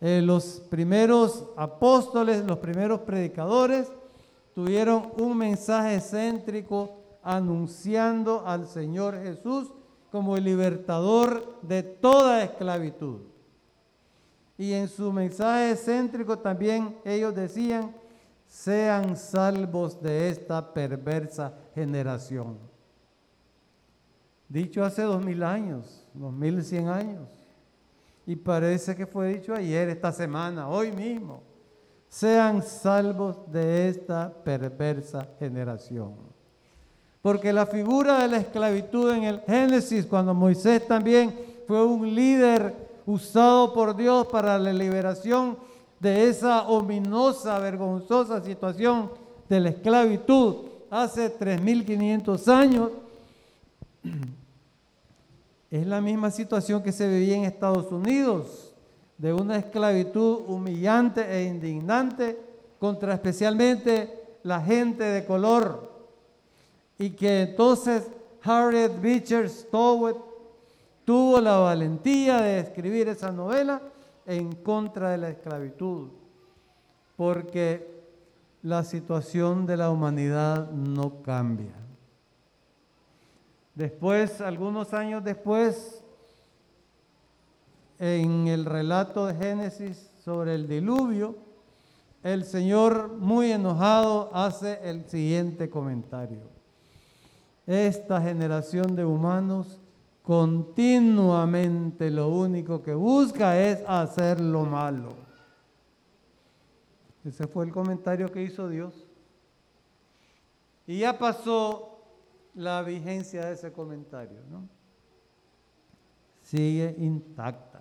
eh, 0.00 0.22
los 0.24 0.62
primeros 0.70 1.44
apóstoles, 1.54 2.42
los 2.46 2.58
primeros 2.58 3.00
predicadores, 3.00 3.92
tuvieron 4.54 5.12
un 5.18 5.36
mensaje 5.36 6.00
céntrico 6.00 6.96
anunciando 7.22 8.42
al 8.46 8.66
Señor 8.66 9.22
Jesús 9.22 9.70
como 10.10 10.38
el 10.38 10.44
libertador 10.44 11.60
de 11.60 11.82
toda 11.82 12.42
esclavitud. 12.42 13.20
Y 14.56 14.72
en 14.72 14.88
su 14.88 15.12
mensaje 15.12 15.76
céntrico 15.76 16.38
también 16.38 16.96
ellos 17.04 17.34
decían 17.34 17.94
sean 18.46 19.14
salvos 19.14 20.00
de 20.00 20.30
esta 20.30 20.72
perversa 20.72 21.52
generación. 21.74 22.56
Dicho 24.48 24.82
hace 24.82 25.02
dos 25.02 25.22
mil 25.22 25.42
años, 25.42 26.06
dos 26.14 26.32
mil 26.32 26.64
cien 26.64 26.88
años. 26.88 27.43
Y 28.26 28.36
parece 28.36 28.96
que 28.96 29.06
fue 29.06 29.34
dicho 29.34 29.54
ayer, 29.54 29.88
esta 29.88 30.12
semana, 30.12 30.68
hoy 30.68 30.92
mismo. 30.92 31.42
Sean 32.08 32.62
salvos 32.62 33.50
de 33.50 33.88
esta 33.88 34.32
perversa 34.32 35.28
generación. 35.38 36.14
Porque 37.20 37.52
la 37.52 37.66
figura 37.66 38.20
de 38.22 38.28
la 38.28 38.36
esclavitud 38.38 39.10
en 39.10 39.24
el 39.24 39.40
Génesis, 39.40 40.06
cuando 40.06 40.32
Moisés 40.32 40.86
también 40.86 41.34
fue 41.66 41.84
un 41.84 42.14
líder 42.14 42.74
usado 43.06 43.72
por 43.72 43.96
Dios 43.96 44.26
para 44.26 44.58
la 44.58 44.72
liberación 44.72 45.56
de 46.00 46.28
esa 46.28 46.68
ominosa, 46.68 47.58
vergonzosa 47.58 48.42
situación 48.42 49.10
de 49.48 49.60
la 49.60 49.70
esclavitud 49.70 50.56
hace 50.90 51.36
3.500 51.36 52.48
años, 52.48 52.90
es 55.80 55.88
la 55.88 56.00
misma 56.00 56.30
situación 56.30 56.84
que 56.84 56.92
se 56.92 57.08
vivía 57.08 57.36
en 57.36 57.42
Estados 57.42 57.90
Unidos, 57.90 58.72
de 59.18 59.32
una 59.32 59.56
esclavitud 59.56 60.42
humillante 60.46 61.28
e 61.28 61.46
indignante 61.46 62.38
contra 62.78 63.14
especialmente 63.14 64.38
la 64.44 64.60
gente 64.60 65.02
de 65.02 65.24
color. 65.24 65.90
Y 66.96 67.10
que 67.10 67.42
entonces 67.42 68.08
Harriet 68.44 69.00
Beecher 69.00 69.50
Stowe 69.50 70.14
tuvo 71.04 71.40
la 71.40 71.56
valentía 71.56 72.40
de 72.40 72.60
escribir 72.60 73.08
esa 73.08 73.32
novela 73.32 73.82
en 74.26 74.52
contra 74.52 75.10
de 75.10 75.18
la 75.18 75.30
esclavitud, 75.30 76.06
porque 77.16 78.04
la 78.62 78.84
situación 78.84 79.66
de 79.66 79.76
la 79.76 79.90
humanidad 79.90 80.70
no 80.70 81.20
cambia. 81.22 81.83
Después, 83.74 84.40
algunos 84.40 84.94
años 84.94 85.24
después, 85.24 86.02
en 87.98 88.46
el 88.46 88.64
relato 88.64 89.26
de 89.26 89.34
Génesis 89.34 90.10
sobre 90.24 90.54
el 90.54 90.68
diluvio, 90.68 91.36
el 92.22 92.44
Señor 92.44 93.08
muy 93.18 93.52
enojado 93.52 94.30
hace 94.32 94.78
el 94.88 95.04
siguiente 95.06 95.68
comentario. 95.68 96.40
Esta 97.66 98.20
generación 98.20 98.94
de 98.94 99.04
humanos 99.04 99.80
continuamente 100.22 102.10
lo 102.10 102.28
único 102.28 102.82
que 102.82 102.94
busca 102.94 103.60
es 103.60 103.82
hacer 103.86 104.40
lo 104.40 104.64
malo. 104.64 105.10
Ese 107.24 107.46
fue 107.46 107.64
el 107.64 107.72
comentario 107.72 108.30
que 108.30 108.42
hizo 108.42 108.68
Dios. 108.68 108.94
Y 110.86 111.00
ya 111.00 111.18
pasó 111.18 111.93
la 112.54 112.82
vigencia 112.82 113.46
de 113.46 113.54
ese 113.54 113.72
comentario, 113.72 114.40
¿no? 114.50 114.68
sigue 116.44 116.94
intacta. 116.98 117.80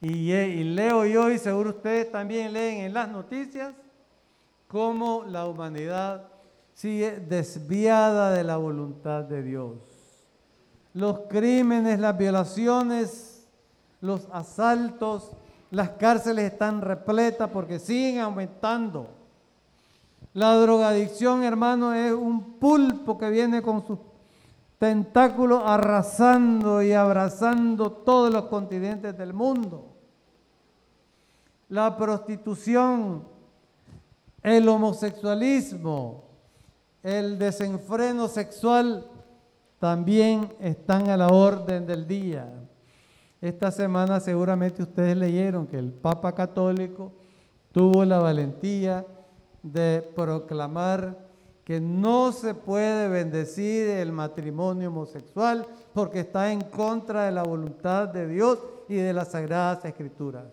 Y, 0.00 0.32
y 0.32 0.64
leo 0.64 1.04
yo, 1.04 1.30
y 1.30 1.38
seguro 1.38 1.70
ustedes 1.70 2.10
también 2.10 2.52
leen 2.52 2.86
en 2.86 2.94
las 2.94 3.08
noticias, 3.08 3.74
cómo 4.66 5.24
la 5.24 5.46
humanidad 5.46 6.26
sigue 6.72 7.20
desviada 7.20 8.32
de 8.32 8.42
la 8.42 8.56
voluntad 8.56 9.24
de 9.24 9.42
Dios. 9.42 9.76
Los 10.94 11.20
crímenes, 11.28 12.00
las 12.00 12.16
violaciones, 12.16 13.46
los 14.00 14.26
asaltos, 14.32 15.32
las 15.70 15.90
cárceles 15.90 16.52
están 16.52 16.80
repletas 16.80 17.50
porque 17.50 17.78
siguen 17.78 18.20
aumentando. 18.20 19.19
La 20.32 20.54
drogadicción, 20.56 21.42
hermano, 21.42 21.92
es 21.92 22.12
un 22.12 22.58
pulpo 22.58 23.18
que 23.18 23.30
viene 23.30 23.62
con 23.62 23.84
sus 23.84 23.98
tentáculos 24.78 25.62
arrasando 25.64 26.82
y 26.82 26.92
abrazando 26.92 27.90
todos 27.90 28.32
los 28.32 28.44
continentes 28.44 29.16
del 29.18 29.34
mundo. 29.34 29.86
La 31.68 31.96
prostitución, 31.96 33.24
el 34.42 34.68
homosexualismo, 34.68 36.24
el 37.02 37.38
desenfreno 37.38 38.28
sexual 38.28 39.06
también 39.78 40.52
están 40.60 41.08
a 41.08 41.16
la 41.16 41.28
orden 41.28 41.86
del 41.86 42.06
día. 42.06 42.48
Esta 43.40 43.70
semana 43.70 44.20
seguramente 44.20 44.82
ustedes 44.82 45.16
leyeron 45.16 45.66
que 45.66 45.78
el 45.78 45.92
Papa 45.92 46.34
Católico 46.34 47.12
tuvo 47.72 48.04
la 48.04 48.18
valentía 48.18 49.04
de 49.62 50.02
proclamar 50.14 51.30
que 51.64 51.80
no 51.80 52.32
se 52.32 52.54
puede 52.54 53.08
bendecir 53.08 53.88
el 53.88 54.10
matrimonio 54.12 54.88
homosexual 54.88 55.66
porque 55.94 56.20
está 56.20 56.50
en 56.52 56.62
contra 56.62 57.26
de 57.26 57.32
la 57.32 57.42
voluntad 57.42 58.08
de 58.08 58.26
Dios 58.26 58.58
y 58.88 58.96
de 58.96 59.12
las 59.12 59.32
sagradas 59.32 59.84
escrituras. 59.84 60.46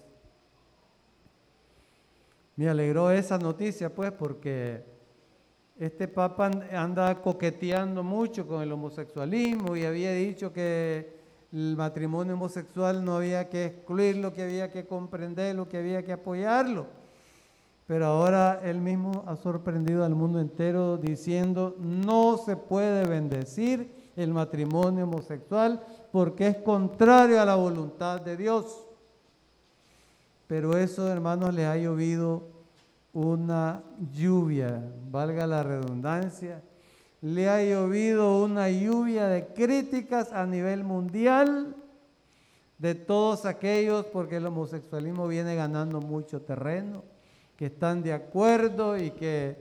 Me 2.56 2.70
alegró 2.70 3.12
esa 3.12 3.38
noticia 3.38 3.94
pues 3.94 4.12
porque 4.12 4.84
este 5.80 6.08
papa 6.08 6.52
anda 6.72 7.22
coqueteando 7.22 8.04
mucho 8.04 8.48
con 8.48 8.62
el 8.62 8.72
homosexualismo 8.72 9.76
y 9.76 9.86
había 9.86 10.12
dicho 10.12 10.52
que 10.52 11.18
el 11.52 11.76
matrimonio 11.78 12.34
homosexual 12.34 13.04
no 13.06 13.18
había 13.18 13.48
que 13.50 13.66
excluirlo, 13.66 14.34
que 14.34 14.44
había 14.44 14.70
que 14.70 14.86
comprenderlo, 14.86 15.70
que 15.70 15.78
había 15.78 16.04
que 16.04 16.14
apoyarlo. 16.14 16.97
Pero 17.88 18.06
ahora 18.06 18.60
él 18.64 18.82
mismo 18.82 19.24
ha 19.28 19.38
sorprendido 19.38 20.04
al 20.04 20.14
mundo 20.14 20.42
entero 20.42 20.98
diciendo, 20.98 21.76
no 21.80 22.38
se 22.38 22.58
puede 22.58 23.08
bendecir 23.08 24.12
el 24.18 24.34
matrimonio 24.34 25.06
homosexual 25.06 25.82
porque 26.12 26.48
es 26.48 26.58
contrario 26.58 27.42
a 27.42 27.46
la 27.46 27.56
voluntad 27.56 28.20
de 28.20 28.36
Dios. 28.36 28.86
Pero 30.48 30.78
eso, 30.78 31.08
hermanos, 31.08 31.54
le 31.54 31.66
ha 31.66 31.78
llovido 31.78 32.44
una 33.14 33.82
lluvia, 34.14 34.84
valga 35.10 35.48
la 35.48 35.64
redundancia, 35.64 36.62
le 37.22 37.50
ha 37.50 37.64
llovido 37.64 38.44
una 38.44 38.70
lluvia 38.70 39.28
de 39.28 39.48
críticas 39.48 40.34
a 40.34 40.46
nivel 40.46 40.84
mundial 40.84 41.76
de 42.78 42.96
todos 42.96 43.46
aquellos, 43.46 44.06
porque 44.06 44.38
el 44.38 44.46
homosexualismo 44.46 45.28
viene 45.28 45.56
ganando 45.56 46.00
mucho 46.00 46.42
terreno, 46.42 47.04
que 47.58 47.66
están 47.66 48.04
de 48.04 48.14
acuerdo 48.14 48.98
y 48.98 49.12
que 49.12 49.58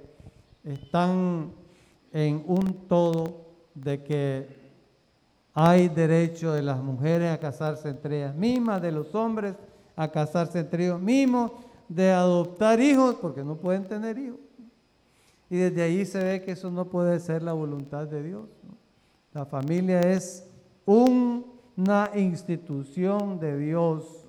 están 0.63 1.51
en 2.13 2.45
un 2.47 2.87
todo 2.87 3.47
de 3.75 4.03
que 4.03 4.67
hay 5.55 5.89
derecho 5.89 6.53
de 6.53 6.63
las 6.63 6.79
mujeres 6.79 7.33
a 7.33 7.39
casarse 7.39 7.89
entre 7.89 8.19
ellas 8.19 8.35
mismas, 8.35 8.83
de 8.83 8.93
los 8.93 9.15
hombres 9.15 9.55
a 9.97 10.09
casarse 10.09 10.59
entre 10.59 10.85
ellos 10.85 11.01
mismos, 11.01 11.53
de 11.89 12.11
adoptar 12.11 12.79
hijos 12.81 13.15
porque 13.15 13.43
no 13.43 13.57
pueden 13.57 13.85
tener 13.85 14.19
hijos. 14.19 14.39
Y 15.49 15.57
desde 15.57 15.83
ahí 15.83 16.05
se 16.05 16.23
ve 16.23 16.43
que 16.43 16.53
eso 16.53 16.71
no 16.71 16.85
puede 16.87 17.19
ser 17.21 17.43
la 17.43 17.55
voluntad 17.55 18.07
de 18.07 18.23
Dios. 18.23 18.49
La 19.33 19.47
familia 19.47 20.01
es 20.01 20.47
una 20.85 22.11
institución 22.15 23.41
de 23.41 23.57
Dios 23.57 24.26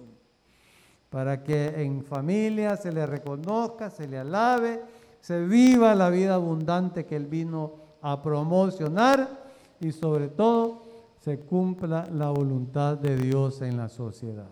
para 1.09 1.43
que 1.43 1.81
en 1.81 2.03
familia 2.03 2.75
se 2.75 2.91
le 2.91 3.05
reconozca, 3.05 3.89
se 3.89 4.07
le 4.07 4.17
alabe, 4.17 4.81
se 5.21 5.45
viva 5.45 5.95
la 5.95 6.09
vida 6.09 6.35
abundante 6.35 7.05
que 7.05 7.15
Él 7.15 7.25
vino 7.27 7.73
a 8.01 8.21
promocionar 8.21 9.27
y 9.79 9.91
sobre 9.91 10.27
todo 10.27 10.83
se 11.19 11.39
cumpla 11.39 12.07
la 12.11 12.29
voluntad 12.29 12.97
de 12.97 13.15
Dios 13.15 13.61
en 13.61 13.77
la 13.77 13.89
sociedad. 13.89 14.47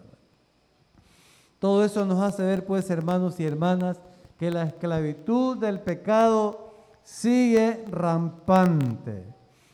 Todo 1.59 1.83
eso 1.83 2.05
nos 2.05 2.21
hace 2.21 2.43
ver, 2.43 2.65
pues, 2.65 2.89
hermanos 2.89 3.39
y 3.39 3.45
hermanas, 3.45 3.99
que 4.37 4.51
la 4.51 4.63
esclavitud 4.63 5.57
del 5.57 5.79
pecado 5.79 6.71
sigue 7.03 7.85
rampante, 7.89 9.23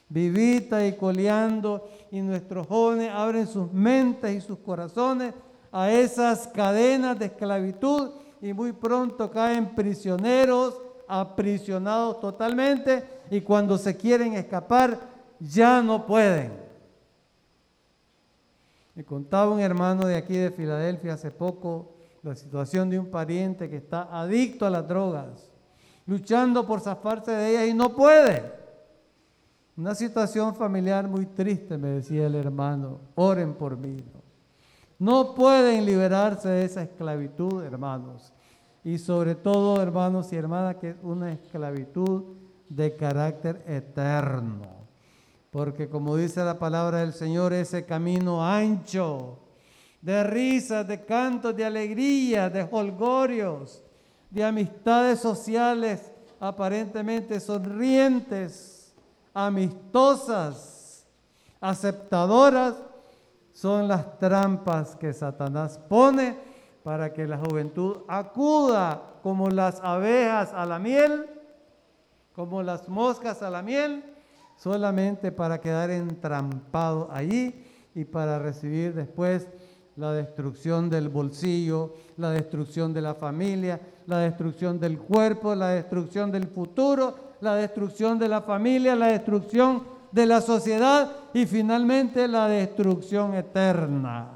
vivita 0.08 0.86
y 0.86 0.96
coleando, 0.96 1.90
y 2.12 2.22
nuestros 2.22 2.68
jóvenes 2.68 3.12
abren 3.12 3.48
sus 3.48 3.72
mentes 3.74 4.36
y 4.36 4.42
sus 4.42 4.60
corazones 4.60 5.34
a 5.72 5.92
esas 5.92 6.48
cadenas 6.48 7.18
de 7.18 7.28
esclavitud 7.28 8.12
y 8.42 8.54
muy 8.54 8.74
pronto 8.74 9.32
caen 9.32 9.74
prisioneros, 9.76 10.80
aprisionados 11.08 12.20
totalmente, 12.20 13.06
y 13.30 13.42
cuando 13.42 13.78
se 13.78 13.96
quieren 13.96 14.34
escapar, 14.34 15.00
ya 15.40 15.82
no 15.82 16.06
pueden. 16.06 16.52
Me 18.96 19.06
contaba 19.06 19.52
un 19.52 19.60
hermano 19.60 20.06
de 20.06 20.16
aquí 20.16 20.36
de 20.36 20.52
Filadelfia 20.52 21.14
hace 21.14 21.32
poco 21.32 21.94
la 22.24 22.36
situación 22.36 22.90
de 22.90 23.00
un 23.00 23.10
pariente 23.10 23.70
que 23.70 23.78
está 23.78 24.08
adicto 24.12 24.66
a 24.66 24.70
las 24.70 24.88
drogas, 24.88 25.50
luchando 26.06 26.68
por 26.68 26.82
zafarse 26.82 27.32
de 27.32 27.52
ellas 27.52 27.70
y 27.70 27.74
no 27.74 27.96
puede. 27.96 28.52
Una 29.78 29.96
situación 29.96 30.54
familiar 30.56 31.08
muy 31.08 31.26
triste, 31.26 31.78
me 31.78 31.90
decía 31.90 32.28
el 32.28 32.36
hermano, 32.36 33.00
oren 33.16 33.54
por 33.54 33.78
mí. 33.78 33.98
Pueden 35.34 35.86
liberarse 35.86 36.48
de 36.48 36.66
esa 36.66 36.84
esclavitud, 36.84 37.64
hermanos. 37.64 38.32
Y 38.84 39.00
sobre 39.00 39.34
todo, 39.34 39.82
hermanos 39.82 40.32
y 40.32 40.36
hermanas, 40.36 40.76
que 40.76 40.92
es 40.92 40.96
una 41.02 41.32
esclavitud 41.32 42.36
de 42.70 42.96
carácter 42.96 43.64
eterno. 43.66 44.62
Porque 45.50 45.90
como 45.90 46.16
dice 46.16 46.44
la 46.44 46.60
palabra 46.60 47.00
del 47.00 47.14
Señor, 47.14 47.52
ese 47.52 47.84
camino 47.84 48.46
ancho 48.46 49.40
de 50.02 50.24
risas, 50.24 50.88
de 50.88 51.04
cantos, 51.04 51.56
de 51.56 51.66
alegría, 51.66 52.50
de 52.50 52.68
holgorios, 52.72 53.84
de 54.30 54.44
amistades 54.44 55.20
sociales 55.20 56.12
aparentemente 56.40 57.40
sonrientes, 57.40 58.94
amistosas, 59.34 61.06
aceptadoras, 61.60 62.76
son 63.62 63.88
las 63.88 64.18
trampas 64.18 64.96
que 64.96 65.14
Satanás 65.14 65.80
pone 65.88 66.36
para 66.82 67.14
que 67.14 67.28
la 67.28 67.38
juventud 67.38 67.98
acuda 68.08 69.20
como 69.22 69.52
las 69.52 69.80
abejas 69.82 70.52
a 70.52 70.66
la 70.66 70.80
miel, 70.80 71.28
como 72.34 72.64
las 72.64 72.90
moscas 72.90 73.44
a 73.44 73.52
la 73.52 73.62
miel, 73.62 74.04
solamente 74.58 75.32
para 75.32 75.62
quedar 75.62 75.92
entrampado 75.92 77.08
allí 77.12 77.64
y 77.94 78.04
para 78.04 78.40
recibir 78.40 78.96
después 78.96 79.48
la 79.96 80.12
destrucción 80.12 80.90
del 80.90 81.10
bolsillo, 81.10 81.94
la 82.18 82.32
destrucción 82.32 82.96
de 82.96 83.02
la 83.02 83.14
familia, 83.14 83.80
la 84.08 84.18
destrucción 84.18 84.80
del 84.80 84.98
cuerpo, 84.98 85.54
la 85.54 85.68
destrucción 85.68 86.32
del 86.32 86.48
futuro, 86.48 87.14
la 87.42 87.54
destrucción 87.54 88.18
de 88.18 88.28
la 88.28 88.42
familia, 88.42 88.96
la 88.96 89.10
destrucción 89.10 89.84
de 90.12 90.26
la 90.26 90.42
sociedad 90.42 91.12
y 91.34 91.46
finalmente 91.46 92.28
la 92.28 92.48
destrucción 92.48 93.34
eterna. 93.34 94.30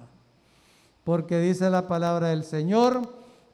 Porque 1.03 1.39
dice 1.39 1.69
la 1.69 1.87
palabra 1.87 2.29
del 2.29 2.43
Señor 2.43 3.01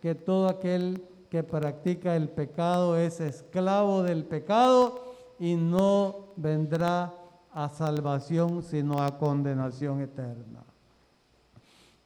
que 0.01 0.15
todo 0.15 0.47
aquel 0.47 1.03
que 1.29 1.43
practica 1.43 2.15
el 2.15 2.29
pecado 2.29 2.97
es 2.97 3.19
esclavo 3.19 4.03
del 4.03 4.25
pecado 4.25 5.13
y 5.39 5.55
no 5.55 6.27
vendrá 6.35 7.13
a 7.53 7.69
salvación, 7.69 8.63
sino 8.63 9.01
a 9.01 9.17
condenación 9.17 10.01
eterna. 10.01 10.63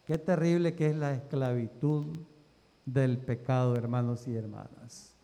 Qué 0.05 0.17
terrible 0.17 0.75
que 0.75 0.91
es 0.91 0.95
la 0.95 1.13
esclavitud 1.13 2.05
del 2.85 3.17
pecado, 3.17 3.75
hermanos 3.75 4.27
y 4.27 4.35
hermanas. 4.35 5.15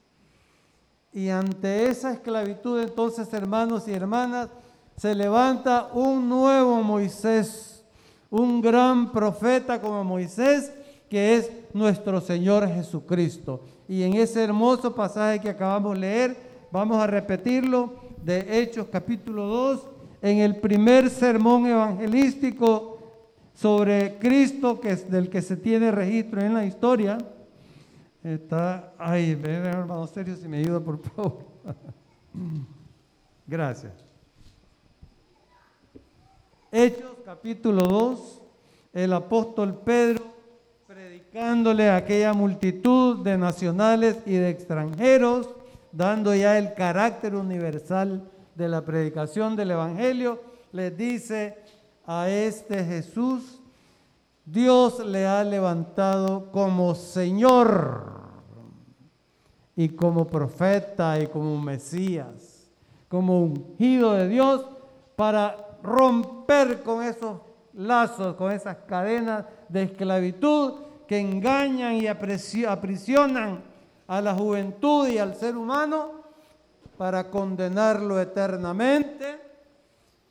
Y 1.13 1.29
ante 1.29 1.87
esa 1.87 2.13
esclavitud, 2.13 2.79
entonces, 2.79 3.31
hermanos 3.33 3.87
y 3.87 3.93
hermanas, 3.93 4.49
se 5.01 5.15
levanta 5.15 5.89
un 5.95 6.29
nuevo 6.29 6.83
Moisés, 6.83 7.83
un 8.29 8.61
gran 8.61 9.11
profeta 9.11 9.81
como 9.81 10.03
Moisés, 10.03 10.71
que 11.09 11.37
es 11.37 11.51
nuestro 11.73 12.21
Señor 12.21 12.67
Jesucristo. 12.67 13.61
Y 13.87 14.03
en 14.03 14.13
ese 14.13 14.43
hermoso 14.43 14.93
pasaje 14.93 15.39
que 15.39 15.49
acabamos 15.49 15.95
de 15.95 15.99
leer, 16.01 16.51
Vamos 16.71 16.99
a 16.99 17.07
repetirlo 17.07 17.95
de 18.23 18.61
Hechos 18.61 18.87
capítulo 18.89 19.45
2. 19.47 19.87
En 20.21 20.37
el 20.37 20.55
primer 20.55 21.09
sermón 21.09 21.65
evangelístico 21.65 22.99
sobre 23.53 24.17
Cristo, 24.19 24.79
que 24.79 24.91
es 24.91 25.09
del 25.09 25.29
que 25.29 25.41
se 25.41 25.57
tiene 25.57 25.91
registro 25.91 26.41
en 26.41 26.53
la 26.53 26.63
historia, 26.63 27.17
está, 28.23 28.93
ay, 28.97 29.31
hermano 29.43 30.07
serio, 30.07 30.37
si 30.37 30.47
me 30.47 30.59
ayuda 30.59 30.79
por 30.79 30.99
favor. 30.99 31.39
Gracias. 33.47 34.10
Hechos 36.73 37.17
capítulo 37.25 37.81
2, 37.85 38.41
el 38.93 39.11
apóstol 39.11 39.81
Pedro 39.83 40.23
predicándole 40.87 41.89
a 41.89 41.97
aquella 41.97 42.31
multitud 42.31 43.25
de 43.25 43.37
nacionales 43.37 44.19
y 44.25 44.35
de 44.35 44.49
extranjeros, 44.49 45.49
dando 45.91 46.33
ya 46.33 46.57
el 46.57 46.73
carácter 46.73 47.35
universal 47.35 48.31
de 48.55 48.69
la 48.69 48.85
predicación 48.85 49.57
del 49.57 49.71
Evangelio, 49.71 50.41
les 50.71 50.97
dice 50.97 51.57
a 52.05 52.29
este 52.29 52.85
Jesús, 52.85 53.59
Dios 54.45 55.05
le 55.05 55.27
ha 55.27 55.43
levantado 55.43 56.53
como 56.53 56.95
Señor 56.95 58.13
y 59.75 59.89
como 59.89 60.25
profeta 60.25 61.19
y 61.19 61.27
como 61.27 61.59
Mesías, 61.61 62.71
como 63.09 63.41
ungido 63.41 64.13
de 64.13 64.29
Dios 64.29 64.65
para 65.17 65.70
romper 65.83 66.83
con 66.83 67.03
esos 67.03 67.39
lazos, 67.73 68.35
con 68.35 68.51
esas 68.51 68.77
cadenas 68.87 69.45
de 69.69 69.83
esclavitud 69.83 70.73
que 71.07 71.19
engañan 71.19 71.95
y 71.95 72.07
aprisionan 72.07 73.63
a 74.07 74.21
la 74.21 74.33
juventud 74.33 75.07
y 75.07 75.17
al 75.17 75.35
ser 75.35 75.57
humano 75.57 76.21
para 76.97 77.29
condenarlo 77.29 78.19
eternamente. 78.19 79.39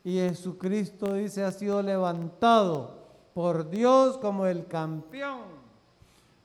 Y 0.05 0.19
Jesucristo 0.19 1.15
dice 1.15 1.45
ha 1.45 1.53
sido 1.53 1.83
levantado 1.83 3.01
por 3.35 3.69
Dios 3.71 4.17
como 4.19 4.47
el 4.47 4.67
campeón, 4.67 5.43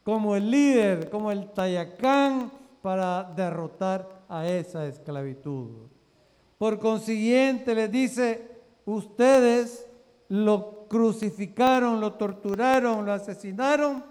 como 0.03 0.35
el 0.35 0.51
líder, 0.51 1.09
como 1.09 1.31
el 1.31 1.51
tayacán 1.51 2.51
para 2.81 3.23
derrotar 3.23 4.23
a 4.29 4.47
esa 4.47 4.85
esclavitud. 4.85 5.87
Por 6.57 6.79
consiguiente 6.79 7.75
les 7.75 7.91
dice, 7.91 8.54
ustedes 8.85 9.87
lo 10.29 10.85
crucificaron, 10.87 11.99
lo 11.99 12.13
torturaron, 12.13 13.05
lo 13.05 13.11
asesinaron, 13.11 14.03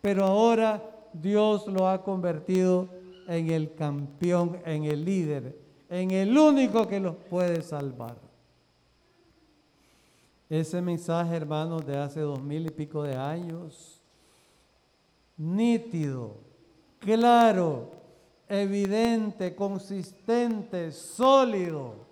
pero 0.00 0.24
ahora 0.24 0.82
Dios 1.12 1.66
lo 1.66 1.88
ha 1.88 2.02
convertido 2.02 2.88
en 3.26 3.50
el 3.50 3.74
campeón, 3.74 4.58
en 4.64 4.84
el 4.84 5.04
líder, 5.04 5.58
en 5.88 6.10
el 6.10 6.36
único 6.36 6.86
que 6.86 7.00
los 7.00 7.16
puede 7.16 7.62
salvar. 7.62 8.16
Ese 10.48 10.80
mensaje, 10.80 11.36
hermanos, 11.36 11.84
de 11.86 11.98
hace 11.98 12.20
dos 12.20 12.42
mil 12.42 12.66
y 12.66 12.70
pico 12.70 13.02
de 13.02 13.16
años, 13.16 14.00
nítido, 15.36 16.36
claro, 16.98 17.90
evidente, 18.48 19.54
consistente, 19.54 20.90
sólido, 20.90 22.07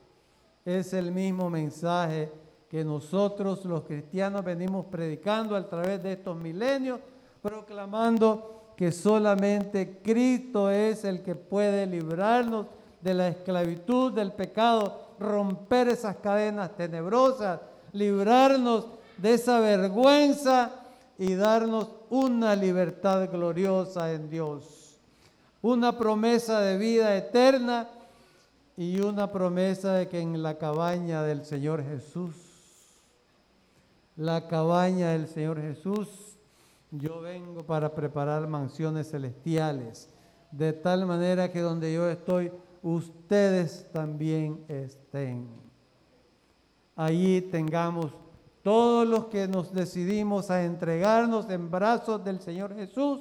es 0.67 0.93
el 0.93 1.13
mismo 1.13 1.49
mensaje 1.49 2.31
que 2.69 2.85
nosotros 2.85 3.65
los 3.65 3.85
cristianos 3.85 4.45
venimos 4.45 4.87
predicando 4.87 5.55
a 5.55 5.69
través 5.69 6.03
de 6.03 6.15
estos 6.15 6.37
milenios, 6.37 6.99
proclamando 7.41 8.73
que 8.77 8.91
solamente 8.91 10.01
Cristo 10.03 10.69
es 10.69 11.05
el 11.05 11.23
que 11.23 11.37
puede 11.37 11.87
librarnos 11.87 12.67
de 13.01 13.15
la 13.15 13.29
esclavitud, 13.29 14.13
del 14.13 14.33
pecado, 14.33 15.15
romper 15.21 15.89
esas 15.89 16.17
cadenas 16.17 16.77
tenebrosas, 16.77 17.61
librarnos 17.93 18.87
de 19.17 19.35
esa 19.35 19.61
vergüenza 19.61 20.73
y 21.17 21.35
darnos 21.37 21.89
una 22.11 22.57
libertad 22.57 23.31
gloriosa 23.31 24.13
en 24.13 24.29
Dios. 24.29 24.99
Una 25.63 25.97
promesa 25.97 26.61
de 26.61 26.77
vida 26.77 27.17
eterna 27.17 27.89
y 28.77 29.01
una 29.01 29.33
promesa 29.33 29.95
de 29.95 30.09
que 30.09 30.21
en 30.21 30.43
la 30.43 30.59
cabaña 30.59 31.23
del 31.23 31.45
Señor 31.45 31.83
Jesús, 31.83 32.35
la 34.17 34.47
cabaña 34.49 35.11
del 35.11 35.29
Señor 35.29 35.61
Jesús, 35.61 36.37
yo 36.91 37.21
vengo 37.21 37.65
para 37.65 37.95
preparar 37.95 38.47
mansiones 38.47 39.11
celestiales, 39.11 40.11
de 40.51 40.73
tal 40.73 41.07
manera 41.07 41.51
que 41.51 41.61
donde 41.61 41.93
yo 41.93 42.09
estoy, 42.09 42.53
ustedes 42.83 43.87
también 43.93 44.65
estén. 44.69 45.49
Allí 46.95 47.43
tengamos 47.43 48.13
todos 48.63 49.07
los 49.07 49.27
que 49.27 49.49
nos 49.49 49.73
decidimos 49.73 50.51
a 50.51 50.65
entregarnos 50.65 51.49
en 51.51 51.71
brazos 51.71 52.23
del 52.25 52.41
Señor 52.41 52.75
Jesús, 52.75 53.21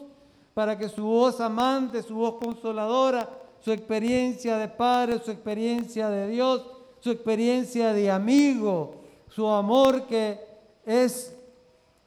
para 0.53 0.77
que 0.77 0.89
su 0.89 1.03
voz 1.03 1.39
amante, 1.41 2.01
su 2.01 2.15
voz 2.15 2.35
consoladora, 2.35 3.27
su 3.65 3.71
experiencia 3.71 4.59
de 4.59 4.67
padre, 4.67 5.19
su 5.25 5.31
experiencia 5.31 6.07
de 6.07 6.27
Dios, 6.27 6.67
su 6.99 7.09
experiencia 7.09 7.93
de 7.93 8.11
amigo, 8.11 9.01
su 9.27 9.47
amor 9.47 10.05
que 10.05 10.39
es 10.85 11.35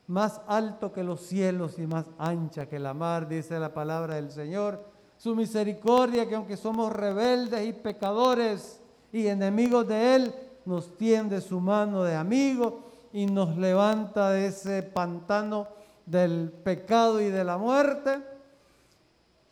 más 0.07 0.41
alto 0.47 0.93
que 0.93 1.03
los 1.03 1.21
cielos 1.21 1.77
y 1.81 1.87
más 1.89 2.07
ancha 2.17 2.69
que 2.69 2.79
la 2.79 2.95
mar, 2.95 3.27
dice 3.27 3.59
la 3.59 3.75
palabra 3.75 4.15
del 4.15 4.31
Señor. 4.31 4.85
Su 5.17 5.35
misericordia 5.35 6.29
que 6.29 6.37
aunque 6.37 6.57
somos 6.57 6.93
rebeldes 6.93 7.67
y 7.67 7.73
pecadores 7.73 8.81
y 9.13 9.27
enemigos 9.27 9.89
de 9.89 10.15
Él, 10.15 10.35
nos 10.65 10.97
tiende 10.97 11.41
su 11.41 11.59
mano 11.59 12.05
de 12.05 12.15
amigo 12.15 12.85
y 13.13 13.27
nos 13.27 13.57
levanta 13.57 14.31
de 14.31 14.47
ese 14.47 14.85
pantano 14.85 15.67
del 16.07 16.53
pecado 16.53 17.21
y 17.21 17.31
de 17.31 17.43
la 17.43 17.59
muerte 17.59 18.23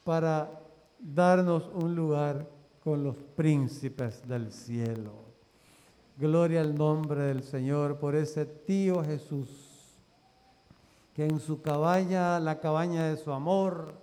para 0.04 0.48
darnos 0.98 1.68
un 1.72 1.94
lugar 1.94 2.46
con 2.82 3.02
los 3.02 3.16
príncipes 3.16 4.26
del 4.26 4.52
cielo. 4.52 5.12
Gloria 6.18 6.60
al 6.60 6.74
nombre 6.74 7.22
del 7.24 7.42
Señor 7.42 7.98
por 7.98 8.14
ese 8.14 8.46
tío 8.46 9.04
Jesús, 9.04 9.48
que 11.14 11.26
en 11.26 11.40
su 11.40 11.60
cabaña, 11.60 12.40
la 12.40 12.60
cabaña 12.60 13.08
de 13.08 13.16
su 13.16 13.32
amor, 13.32 13.94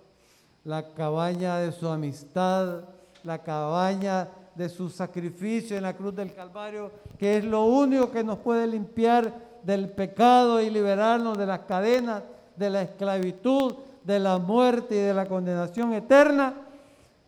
la 0.64 0.94
cabaña 0.94 1.58
de 1.58 1.72
su 1.72 1.88
amistad, 1.88 2.84
la 3.24 3.42
cabaña 3.42 4.28
de 4.54 4.68
su 4.68 4.88
sacrificio 4.88 5.76
en 5.76 5.82
la 5.82 5.96
cruz 5.96 6.14
del 6.14 6.32
Calvario, 6.32 6.90
que 7.18 7.38
es 7.38 7.44
lo 7.44 7.64
único 7.64 8.10
que 8.10 8.22
nos 8.22 8.38
puede 8.38 8.66
limpiar 8.66 9.32
del 9.62 9.88
pecado 9.88 10.60
y 10.60 10.70
liberarnos 10.70 11.36
de 11.36 11.46
las 11.46 11.60
cadenas, 11.60 12.22
de 12.56 12.70
la 12.70 12.82
esclavitud, 12.82 13.74
de 14.04 14.20
la 14.20 14.38
muerte 14.38 14.94
y 14.94 14.98
de 14.98 15.14
la 15.14 15.26
condenación 15.26 15.92
eterna, 15.94 16.54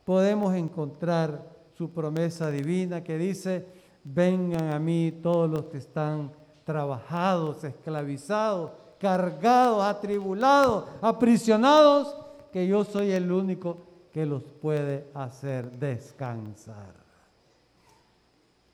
podemos 0.07 0.55
encontrar 0.55 1.43
su 1.77 1.91
promesa 1.91 2.49
divina 2.49 3.03
que 3.03 3.19
dice, 3.19 3.67
vengan 4.05 4.73
a 4.73 4.79
mí 4.79 5.19
todos 5.21 5.51
los 5.51 5.65
que 5.65 5.79
están 5.79 6.31
trabajados, 6.65 7.65
esclavizados, 7.65 8.71
cargados, 9.01 9.83
atribulados, 9.83 10.85
aprisionados, 11.03 12.17
que 12.53 12.69
yo 12.69 12.85
soy 12.85 13.11
el 13.11 13.33
único 13.33 13.79
que 14.13 14.25
los 14.25 14.45
puede 14.45 15.09
hacer 15.13 15.73
descansar. 15.73 16.95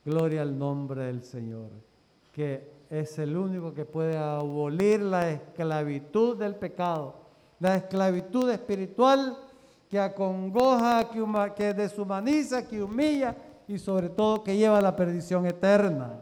Gloria 0.05 0.43
al 0.43 0.59
nombre 0.59 1.05
del 1.05 1.25
Señor, 1.25 1.71
que 2.31 2.71
es 2.91 3.19
el 3.19 3.39
único 3.39 3.73
que 3.73 3.87
puede 3.87 4.19
abolir 4.19 5.01
la 5.01 5.31
esclavitud 5.31 6.37
del 6.37 6.57
pecado, 6.57 7.15
la 7.59 7.77
esclavitud 7.77 8.51
espiritual 8.51 9.39
que 9.93 10.01
acongoja, 10.01 11.11
que, 11.55 11.75
deshumaniza, 11.75 12.67
que 12.67 12.83
humilla 12.83 13.37
y 13.69 13.79
sobre 13.79 14.09
todo 14.09 14.43
que 14.43 14.57
lleva 14.57 14.79
a 14.79 14.81
la 14.81 14.97
perdición 14.97 15.45
eterna. 15.45 16.19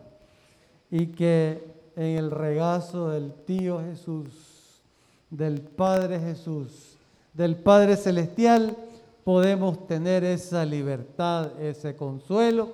Y 0.90 1.06
que 1.06 1.72
en 1.94 2.16
el 2.18 2.32
regazo 2.32 3.10
del 3.10 3.32
tío 3.32 3.80
Jesús, 3.80 4.82
del 5.30 5.60
Padre 5.60 6.18
Jesús, 6.18 6.96
del 7.32 7.54
Padre 7.54 7.96
Celestial, 7.96 8.76
podemos 9.22 9.86
tener 9.86 10.24
esa 10.24 10.64
libertad, 10.64 11.52
ese 11.60 11.94
consuelo 11.94 12.70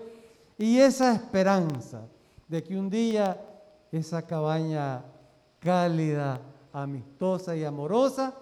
y 0.56 0.78
esa 0.78 1.12
esperanza 1.14 2.06
de 2.48 2.62
que 2.62 2.74
un 2.74 2.88
día 2.88 3.38
esa 3.92 4.22
cabaña 4.22 5.04
cálida, 5.60 6.40
amistosa 6.72 7.54
y 7.54 7.64
amorosa 7.64 8.32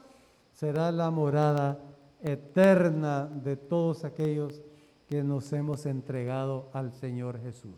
será 0.52 0.92
la 0.92 1.10
morada 1.10 1.76
eterna 2.24 3.26
de 3.26 3.56
todos 3.56 4.04
aquellos 4.04 4.62
que 5.06 5.22
nos 5.22 5.52
hemos 5.52 5.84
entregado 5.84 6.70
al 6.72 6.90
Señor 6.92 7.38
Jesús. 7.40 7.76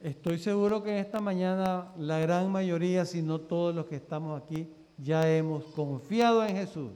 Estoy 0.00 0.38
seguro 0.38 0.82
que 0.82 0.90
en 0.90 0.98
esta 0.98 1.20
mañana 1.20 1.92
la 1.96 2.18
gran 2.20 2.50
mayoría, 2.52 3.04
si 3.06 3.22
no 3.22 3.40
todos 3.40 3.74
los 3.74 3.86
que 3.86 3.96
estamos 3.96 4.40
aquí, 4.40 4.70
ya 4.98 5.28
hemos 5.30 5.64
confiado 5.64 6.44
en 6.44 6.56
Jesús. 6.56 6.92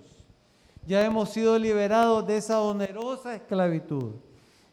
Ya 0.87 1.05
hemos 1.05 1.31
sido 1.31 1.59
liberados 1.59 2.27
de 2.27 2.37
esa 2.37 2.61
onerosa 2.61 3.35
esclavitud. 3.35 4.13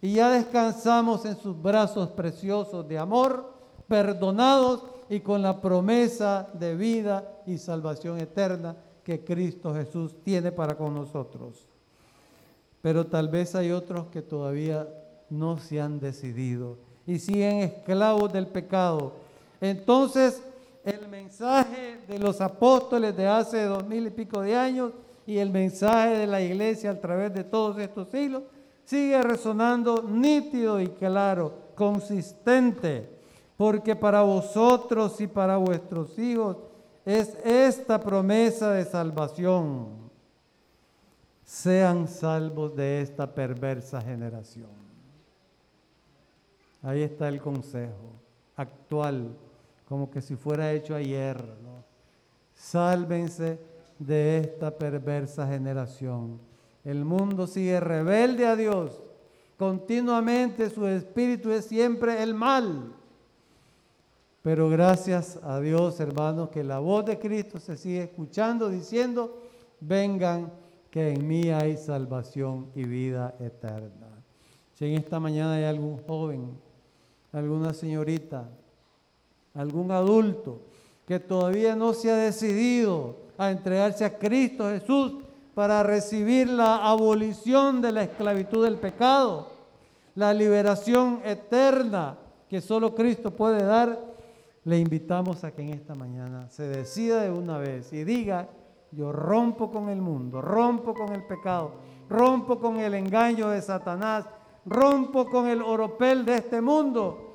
Y 0.01 0.13
ya 0.13 0.29
descansamos 0.29 1.25
en 1.25 1.37
sus 1.37 1.61
brazos 1.61 2.09
preciosos 2.09 2.87
de 2.87 2.97
amor, 2.97 3.53
perdonados 3.87 4.83
y 5.09 5.21
con 5.21 5.41
la 5.41 5.61
promesa 5.61 6.49
de 6.53 6.75
vida 6.75 7.41
y 7.45 7.57
salvación 7.57 8.19
eterna 8.19 8.75
que 9.03 9.23
Cristo 9.23 9.73
Jesús 9.73 10.15
tiene 10.23 10.51
para 10.51 10.75
con 10.75 10.93
nosotros. 10.93 11.65
Pero 12.81 13.05
tal 13.05 13.29
vez 13.29 13.55
hay 13.55 13.71
otros 13.71 14.07
que 14.07 14.21
todavía 14.21 14.87
no 15.29 15.57
se 15.57 15.79
han 15.79 15.99
decidido 15.99 16.77
y 17.05 17.19
siguen 17.19 17.59
esclavos 17.59 18.31
del 18.31 18.47
pecado. 18.47 19.13
Entonces, 19.59 20.41
el 20.83 21.07
mensaje 21.07 21.99
de 22.07 22.19
los 22.19 22.41
apóstoles 22.41 23.15
de 23.15 23.27
hace 23.27 23.63
dos 23.65 23.85
mil 23.85 24.07
y 24.07 24.09
pico 24.09 24.41
de 24.41 24.55
años 24.55 24.93
y 25.27 25.37
el 25.37 25.51
mensaje 25.51 26.17
de 26.17 26.27
la 26.27 26.41
iglesia 26.41 26.91
a 26.91 26.99
través 26.99 27.33
de 27.33 27.43
todos 27.43 27.77
estos 27.77 28.09
siglos 28.09 28.43
sigue 28.85 29.21
resonando 29.21 30.01
nítido 30.01 30.81
y 30.81 30.87
claro, 30.87 31.53
consistente 31.75 33.21
porque 33.61 33.95
para 33.95 34.23
vosotros 34.23 35.21
y 35.21 35.27
para 35.27 35.57
vuestros 35.57 36.17
hijos 36.17 36.57
es 37.05 37.35
esta 37.43 37.99
promesa 37.99 38.71
de 38.71 38.85
salvación. 38.85 40.01
Sean 41.43 42.07
salvos 42.07 42.75
de 42.75 43.01
esta 43.01 43.33
perversa 43.33 44.01
generación. 44.01 44.69
Ahí 46.81 47.01
está 47.01 47.27
el 47.27 47.41
consejo 47.41 48.13
actual, 48.55 49.35
como 49.87 50.09
que 50.09 50.21
si 50.21 50.35
fuera 50.35 50.71
hecho 50.71 50.95
ayer. 50.95 51.37
¿no? 51.37 51.83
Sálvense 52.55 53.59
de 53.99 54.39
esta 54.39 54.71
perversa 54.71 55.47
generación. 55.47 56.39
El 56.83 57.05
mundo 57.05 57.45
sigue 57.47 57.79
rebelde 57.79 58.47
a 58.47 58.55
Dios. 58.55 59.01
Continuamente 59.57 60.69
su 60.69 60.87
espíritu 60.87 61.51
es 61.51 61.65
siempre 61.65 62.23
el 62.23 62.33
mal. 62.33 62.95
Pero 64.41 64.69
gracias 64.69 65.39
a 65.43 65.59
Dios, 65.59 65.99
hermanos, 65.99 66.49
que 66.49 66.63
la 66.63 66.79
voz 66.79 67.05
de 67.05 67.19
Cristo 67.19 67.59
se 67.59 67.77
sigue 67.77 68.03
escuchando 68.03 68.69
diciendo, 68.69 69.37
vengan, 69.79 70.51
que 70.89 71.13
en 71.13 71.25
mí 71.25 71.49
hay 71.49 71.77
salvación 71.77 72.67
y 72.75 72.83
vida 72.83 73.33
eterna. 73.39 74.07
Si 74.73 74.85
en 74.85 74.95
esta 74.95 75.21
mañana 75.21 75.53
hay 75.53 75.63
algún 75.63 75.97
joven, 76.05 76.51
alguna 77.31 77.73
señorita, 77.73 78.49
algún 79.53 79.89
adulto 79.91 80.59
que 81.07 81.19
todavía 81.19 81.75
no 81.75 81.93
se 81.93 82.11
ha 82.11 82.17
decidido 82.17 83.15
a 83.37 83.51
entregarse 83.51 84.03
a 84.03 84.17
Cristo 84.17 84.69
Jesús 84.69 85.13
para 85.55 85.81
recibir 85.81 86.49
la 86.49 86.89
abolición 86.89 87.81
de 87.81 87.91
la 87.93 88.03
esclavitud 88.03 88.63
del 88.63 88.75
pecado, 88.75 89.47
la 90.15 90.33
liberación 90.33 91.21
eterna 91.23 92.17
que 92.49 92.59
solo 92.59 92.93
Cristo 92.93 93.31
puede 93.31 93.63
dar, 93.63 93.97
le 94.63 94.79
invitamos 94.79 95.43
a 95.43 95.51
que 95.51 95.63
en 95.63 95.69
esta 95.69 95.95
mañana 95.95 96.49
se 96.49 96.67
decida 96.67 97.23
de 97.23 97.31
una 97.31 97.57
vez 97.57 97.91
y 97.93 98.03
diga, 98.03 98.49
yo 98.91 99.11
rompo 99.11 99.71
con 99.71 99.89
el 99.89 100.01
mundo, 100.01 100.41
rompo 100.41 100.93
con 100.93 101.13
el 101.13 101.23
pecado, 101.23 101.71
rompo 102.09 102.59
con 102.59 102.77
el 102.77 102.93
engaño 102.93 103.49
de 103.49 103.61
Satanás, 103.61 104.25
rompo 104.65 105.25
con 105.25 105.47
el 105.47 105.61
oropel 105.61 106.25
de 106.25 106.35
este 106.35 106.61
mundo 106.61 107.31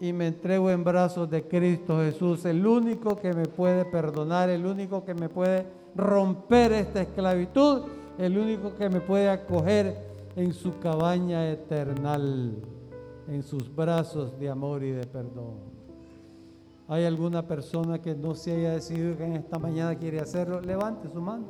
y 0.00 0.12
me 0.12 0.28
entrego 0.28 0.70
en 0.70 0.84
brazos 0.84 1.28
de 1.30 1.46
Cristo 1.46 1.98
Jesús, 1.98 2.44
el 2.44 2.66
único 2.66 3.16
que 3.16 3.32
me 3.32 3.46
puede 3.46 3.84
perdonar, 3.84 4.48
el 4.48 4.64
único 4.64 5.04
que 5.04 5.14
me 5.14 5.28
puede 5.28 5.66
romper 5.94 6.72
esta 6.72 7.02
esclavitud, 7.02 7.82
el 8.18 8.38
único 8.38 8.74
que 8.74 8.88
me 8.88 9.00
puede 9.00 9.28
acoger 9.28 9.96
en 10.36 10.52
su 10.52 10.78
cabaña 10.78 11.50
eternal, 11.50 12.62
en 13.28 13.42
sus 13.42 13.74
brazos 13.74 14.38
de 14.38 14.48
amor 14.48 14.82
y 14.82 14.90
de 14.90 15.06
perdón. 15.06 15.77
¿Hay 16.90 17.04
alguna 17.04 17.46
persona 17.46 18.00
que 18.00 18.14
no 18.14 18.34
se 18.34 18.56
haya 18.56 18.72
decidido 18.72 19.14
que 19.18 19.24
en 19.26 19.34
esta 19.34 19.58
mañana 19.58 19.94
quiere 19.94 20.20
hacerlo? 20.20 20.58
Levante 20.62 21.06
su 21.10 21.20
mano. 21.20 21.44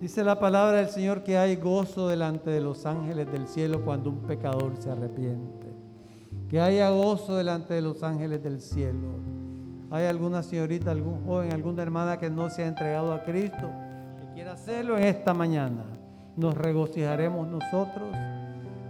Dice 0.00 0.24
la 0.24 0.38
palabra 0.38 0.78
del 0.78 0.88
Señor 0.88 1.22
que 1.22 1.36
hay 1.36 1.56
gozo 1.56 2.08
delante 2.08 2.48
de 2.48 2.62
los 2.62 2.86
ángeles 2.86 3.30
del 3.30 3.46
cielo 3.46 3.84
cuando 3.84 4.08
un 4.08 4.20
pecador 4.20 4.76
se 4.78 4.90
arrepiente. 4.90 5.66
Que 6.48 6.58
haya 6.58 6.88
gozo 6.88 7.36
delante 7.36 7.74
de 7.74 7.82
los 7.82 8.02
ángeles 8.02 8.42
del 8.42 8.62
cielo. 8.62 9.08
¿Hay 9.90 10.06
alguna 10.06 10.42
señorita, 10.42 10.90
algún 10.90 11.22
joven, 11.26 11.52
alguna 11.52 11.82
hermana 11.82 12.18
que 12.18 12.30
no 12.30 12.48
se 12.48 12.64
ha 12.64 12.68
entregado 12.68 13.12
a 13.12 13.24
Cristo? 13.24 13.70
Que 14.18 14.34
quiera 14.36 14.52
hacerlo 14.52 14.96
en 14.96 15.04
esta 15.04 15.34
mañana. 15.34 15.84
Nos 16.34 16.56
regocijaremos 16.56 17.46
nosotros 17.46 18.08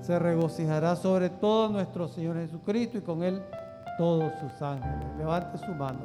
se 0.09 0.19
regocijará 0.19 0.97
sobre 0.97 1.29
todo 1.29 1.69
nuestro 1.69 2.09
Señor 2.09 2.37
Jesucristo 2.37 2.97
y 2.97 3.03
con 3.03 3.23
Él 3.23 3.43
todos 3.99 4.33
sus 4.41 4.63
ángeles. 4.63 5.07
Levante 5.19 5.59
su 5.59 5.71
mano 5.73 6.01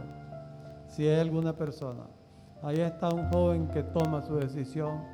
si 0.89 1.07
hay 1.07 1.21
alguna 1.21 1.53
persona. 1.53 2.03
Ahí 2.61 2.81
está 2.81 3.07
un 3.07 3.29
joven 3.31 3.69
que 3.69 3.81
toma 3.81 4.21
su 4.21 4.35
decisión. 4.35 5.05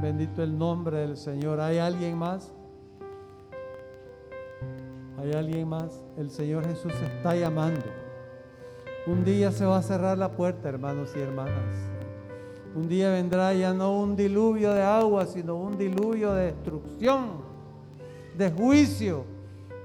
Bendito 0.00 0.42
el 0.42 0.56
nombre 0.56 1.00
del 1.00 1.18
Señor. 1.18 1.60
¿Hay 1.60 1.76
alguien 1.76 2.16
más? 2.16 2.50
¿Hay 5.18 5.34
alguien 5.34 5.68
más? 5.68 6.02
El 6.16 6.30
Señor 6.30 6.66
Jesús 6.66 6.94
está 6.94 7.36
llamando. 7.36 7.84
Un 9.06 9.22
día 9.22 9.52
se 9.52 9.66
va 9.66 9.76
a 9.76 9.82
cerrar 9.82 10.16
la 10.16 10.30
puerta, 10.30 10.70
hermanos 10.70 11.12
y 11.14 11.20
hermanas. 11.20 11.76
Un 12.74 12.88
día 12.88 13.10
vendrá 13.10 13.52
ya 13.52 13.74
no 13.74 14.00
un 14.00 14.16
diluvio 14.16 14.72
de 14.72 14.82
agua, 14.82 15.26
sino 15.26 15.56
un 15.56 15.76
diluvio 15.76 16.32
de 16.32 16.46
destrucción 16.46 17.49
de 18.40 18.50
juicio 18.50 19.24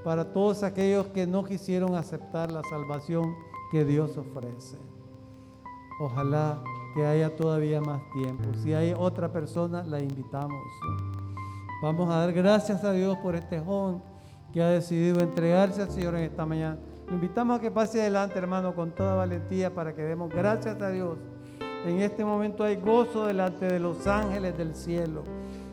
para 0.05 0.31
todos 0.31 0.63
aquellos 0.63 1.07
que 1.07 1.27
no 1.27 1.43
quisieron 1.43 1.93
aceptar 1.93 2.53
la 2.53 2.63
salvación 2.63 3.35
que 3.69 3.83
Dios 3.83 4.17
ofrece. 4.17 4.77
Ojalá 5.99 6.63
que 6.93 7.05
haya 7.05 7.35
todavía 7.35 7.81
más 7.81 8.01
tiempo. 8.13 8.45
Si 8.63 8.73
hay 8.73 8.93
otra 8.97 9.29
persona, 9.29 9.83
la 9.83 9.99
invitamos. 9.99 10.63
Vamos 11.81 12.09
a 12.09 12.19
dar 12.19 12.31
gracias 12.31 12.85
a 12.85 12.93
Dios 12.93 13.17
por 13.17 13.35
este 13.35 13.59
joven 13.59 14.01
que 14.53 14.63
ha 14.63 14.69
decidido 14.69 15.19
entregarse 15.19 15.81
al 15.81 15.91
Señor 15.91 16.15
en 16.15 16.23
esta 16.23 16.45
mañana. 16.45 16.77
Lo 17.09 17.15
invitamos 17.15 17.57
a 17.57 17.61
que 17.61 17.71
pase 17.71 17.99
adelante, 17.99 18.37
hermano, 18.39 18.73
con 18.73 18.91
toda 18.91 19.15
valentía 19.15 19.75
para 19.75 19.93
que 19.93 20.01
demos 20.01 20.29
gracias 20.29 20.81
a 20.81 20.89
Dios. 20.91 21.17
En 21.85 21.99
este 21.99 22.23
momento 22.23 22.63
hay 22.63 22.77
gozo 22.77 23.25
delante 23.25 23.65
de 23.65 23.81
los 23.81 24.07
ángeles 24.07 24.57
del 24.57 24.75
cielo 24.75 25.23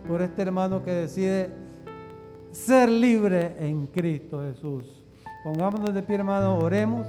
por 0.08 0.20
este 0.20 0.42
hermano 0.42 0.82
que 0.82 0.90
decide 0.90 1.61
ser 2.52 2.88
libre 2.88 3.56
en 3.58 3.86
Cristo 3.86 4.42
Jesús. 4.42 4.84
Pongámonos 5.42 5.92
de 5.92 6.02
pie, 6.02 6.16
hermano, 6.16 6.58
oremos. 6.58 7.06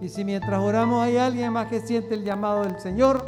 Y 0.00 0.08
si 0.08 0.24
mientras 0.24 0.58
oramos 0.60 1.04
hay 1.04 1.18
alguien 1.18 1.52
más 1.52 1.66
que 1.66 1.80
siente 1.80 2.14
el 2.14 2.24
llamado 2.24 2.62
del 2.62 2.78
Señor, 2.78 3.24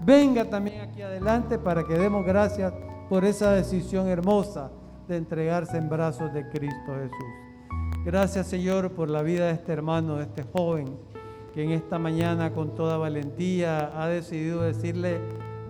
venga 0.00 0.44
también 0.46 0.80
aquí 0.80 1.02
adelante 1.02 1.58
para 1.58 1.84
que 1.84 1.94
demos 1.94 2.24
gracias 2.24 2.72
por 3.10 3.24
esa 3.24 3.52
decisión 3.52 4.08
hermosa 4.08 4.70
de 5.08 5.16
entregarse 5.16 5.76
en 5.76 5.88
brazos 5.88 6.32
de 6.32 6.48
Cristo 6.48 6.94
Jesús. 6.94 8.02
Gracias 8.04 8.46
Señor 8.46 8.92
por 8.92 9.10
la 9.10 9.22
vida 9.22 9.46
de 9.46 9.52
este 9.52 9.72
hermano, 9.72 10.16
de 10.16 10.22
este 10.22 10.44
joven, 10.44 10.96
que 11.52 11.64
en 11.64 11.72
esta 11.72 11.98
mañana 11.98 12.52
con 12.52 12.74
toda 12.74 12.96
valentía 12.96 13.92
ha 14.00 14.08
decidido 14.08 14.62
decirle 14.62 15.20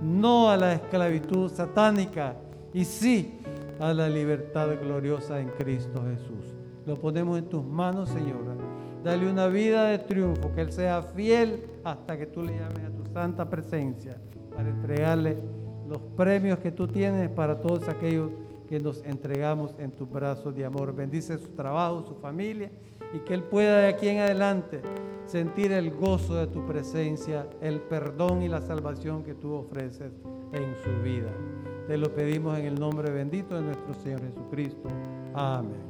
no 0.00 0.50
a 0.50 0.56
la 0.56 0.74
esclavitud 0.74 1.50
satánica 1.50 2.36
y 2.72 2.84
sí 2.84 3.40
a 3.78 3.92
la 3.92 4.08
libertad 4.08 4.68
gloriosa 4.80 5.40
en 5.40 5.48
Cristo 5.50 6.02
Jesús. 6.04 6.54
Lo 6.86 6.96
ponemos 6.96 7.38
en 7.38 7.46
tus 7.46 7.64
manos, 7.64 8.08
Señora. 8.08 8.54
Dale 9.02 9.30
una 9.30 9.46
vida 9.48 9.84
de 9.86 9.98
triunfo, 9.98 10.52
que 10.54 10.62
Él 10.62 10.72
sea 10.72 11.02
fiel 11.02 11.64
hasta 11.84 12.16
que 12.18 12.26
tú 12.26 12.42
le 12.42 12.58
llames 12.58 12.84
a 12.84 12.90
tu 12.90 13.04
santa 13.12 13.48
presencia 13.48 14.16
para 14.54 14.68
entregarle 14.68 15.36
los 15.88 15.98
premios 16.16 16.58
que 16.58 16.72
tú 16.72 16.88
tienes 16.88 17.28
para 17.30 17.60
todos 17.60 17.88
aquellos 17.88 18.30
que 18.68 18.80
nos 18.80 19.04
entregamos 19.04 19.74
en 19.78 19.92
tus 19.92 20.10
brazos 20.10 20.54
de 20.54 20.64
amor. 20.64 20.94
Bendice 20.94 21.38
su 21.38 21.48
trabajo, 21.50 22.04
su 22.04 22.14
familia 22.16 22.70
y 23.12 23.20
que 23.20 23.34
Él 23.34 23.44
pueda 23.44 23.78
de 23.78 23.88
aquí 23.88 24.08
en 24.08 24.18
adelante 24.18 24.80
sentir 25.26 25.72
el 25.72 25.90
gozo 25.90 26.34
de 26.34 26.46
tu 26.46 26.64
presencia, 26.66 27.48
el 27.60 27.80
perdón 27.80 28.42
y 28.42 28.48
la 28.48 28.60
salvación 28.60 29.22
que 29.22 29.34
tú 29.34 29.52
ofreces 29.52 30.12
en 30.52 30.74
su 30.82 31.02
vida. 31.02 31.30
Te 31.86 31.96
lo 31.96 32.12
pedimos 32.12 32.58
en 32.58 32.66
el 32.66 32.80
nombre 32.80 33.10
bendito 33.12 33.54
de 33.54 33.62
nuestro 33.62 33.94
Señor 33.94 34.20
Jesucristo. 34.20 34.88
Amén. 35.34 35.80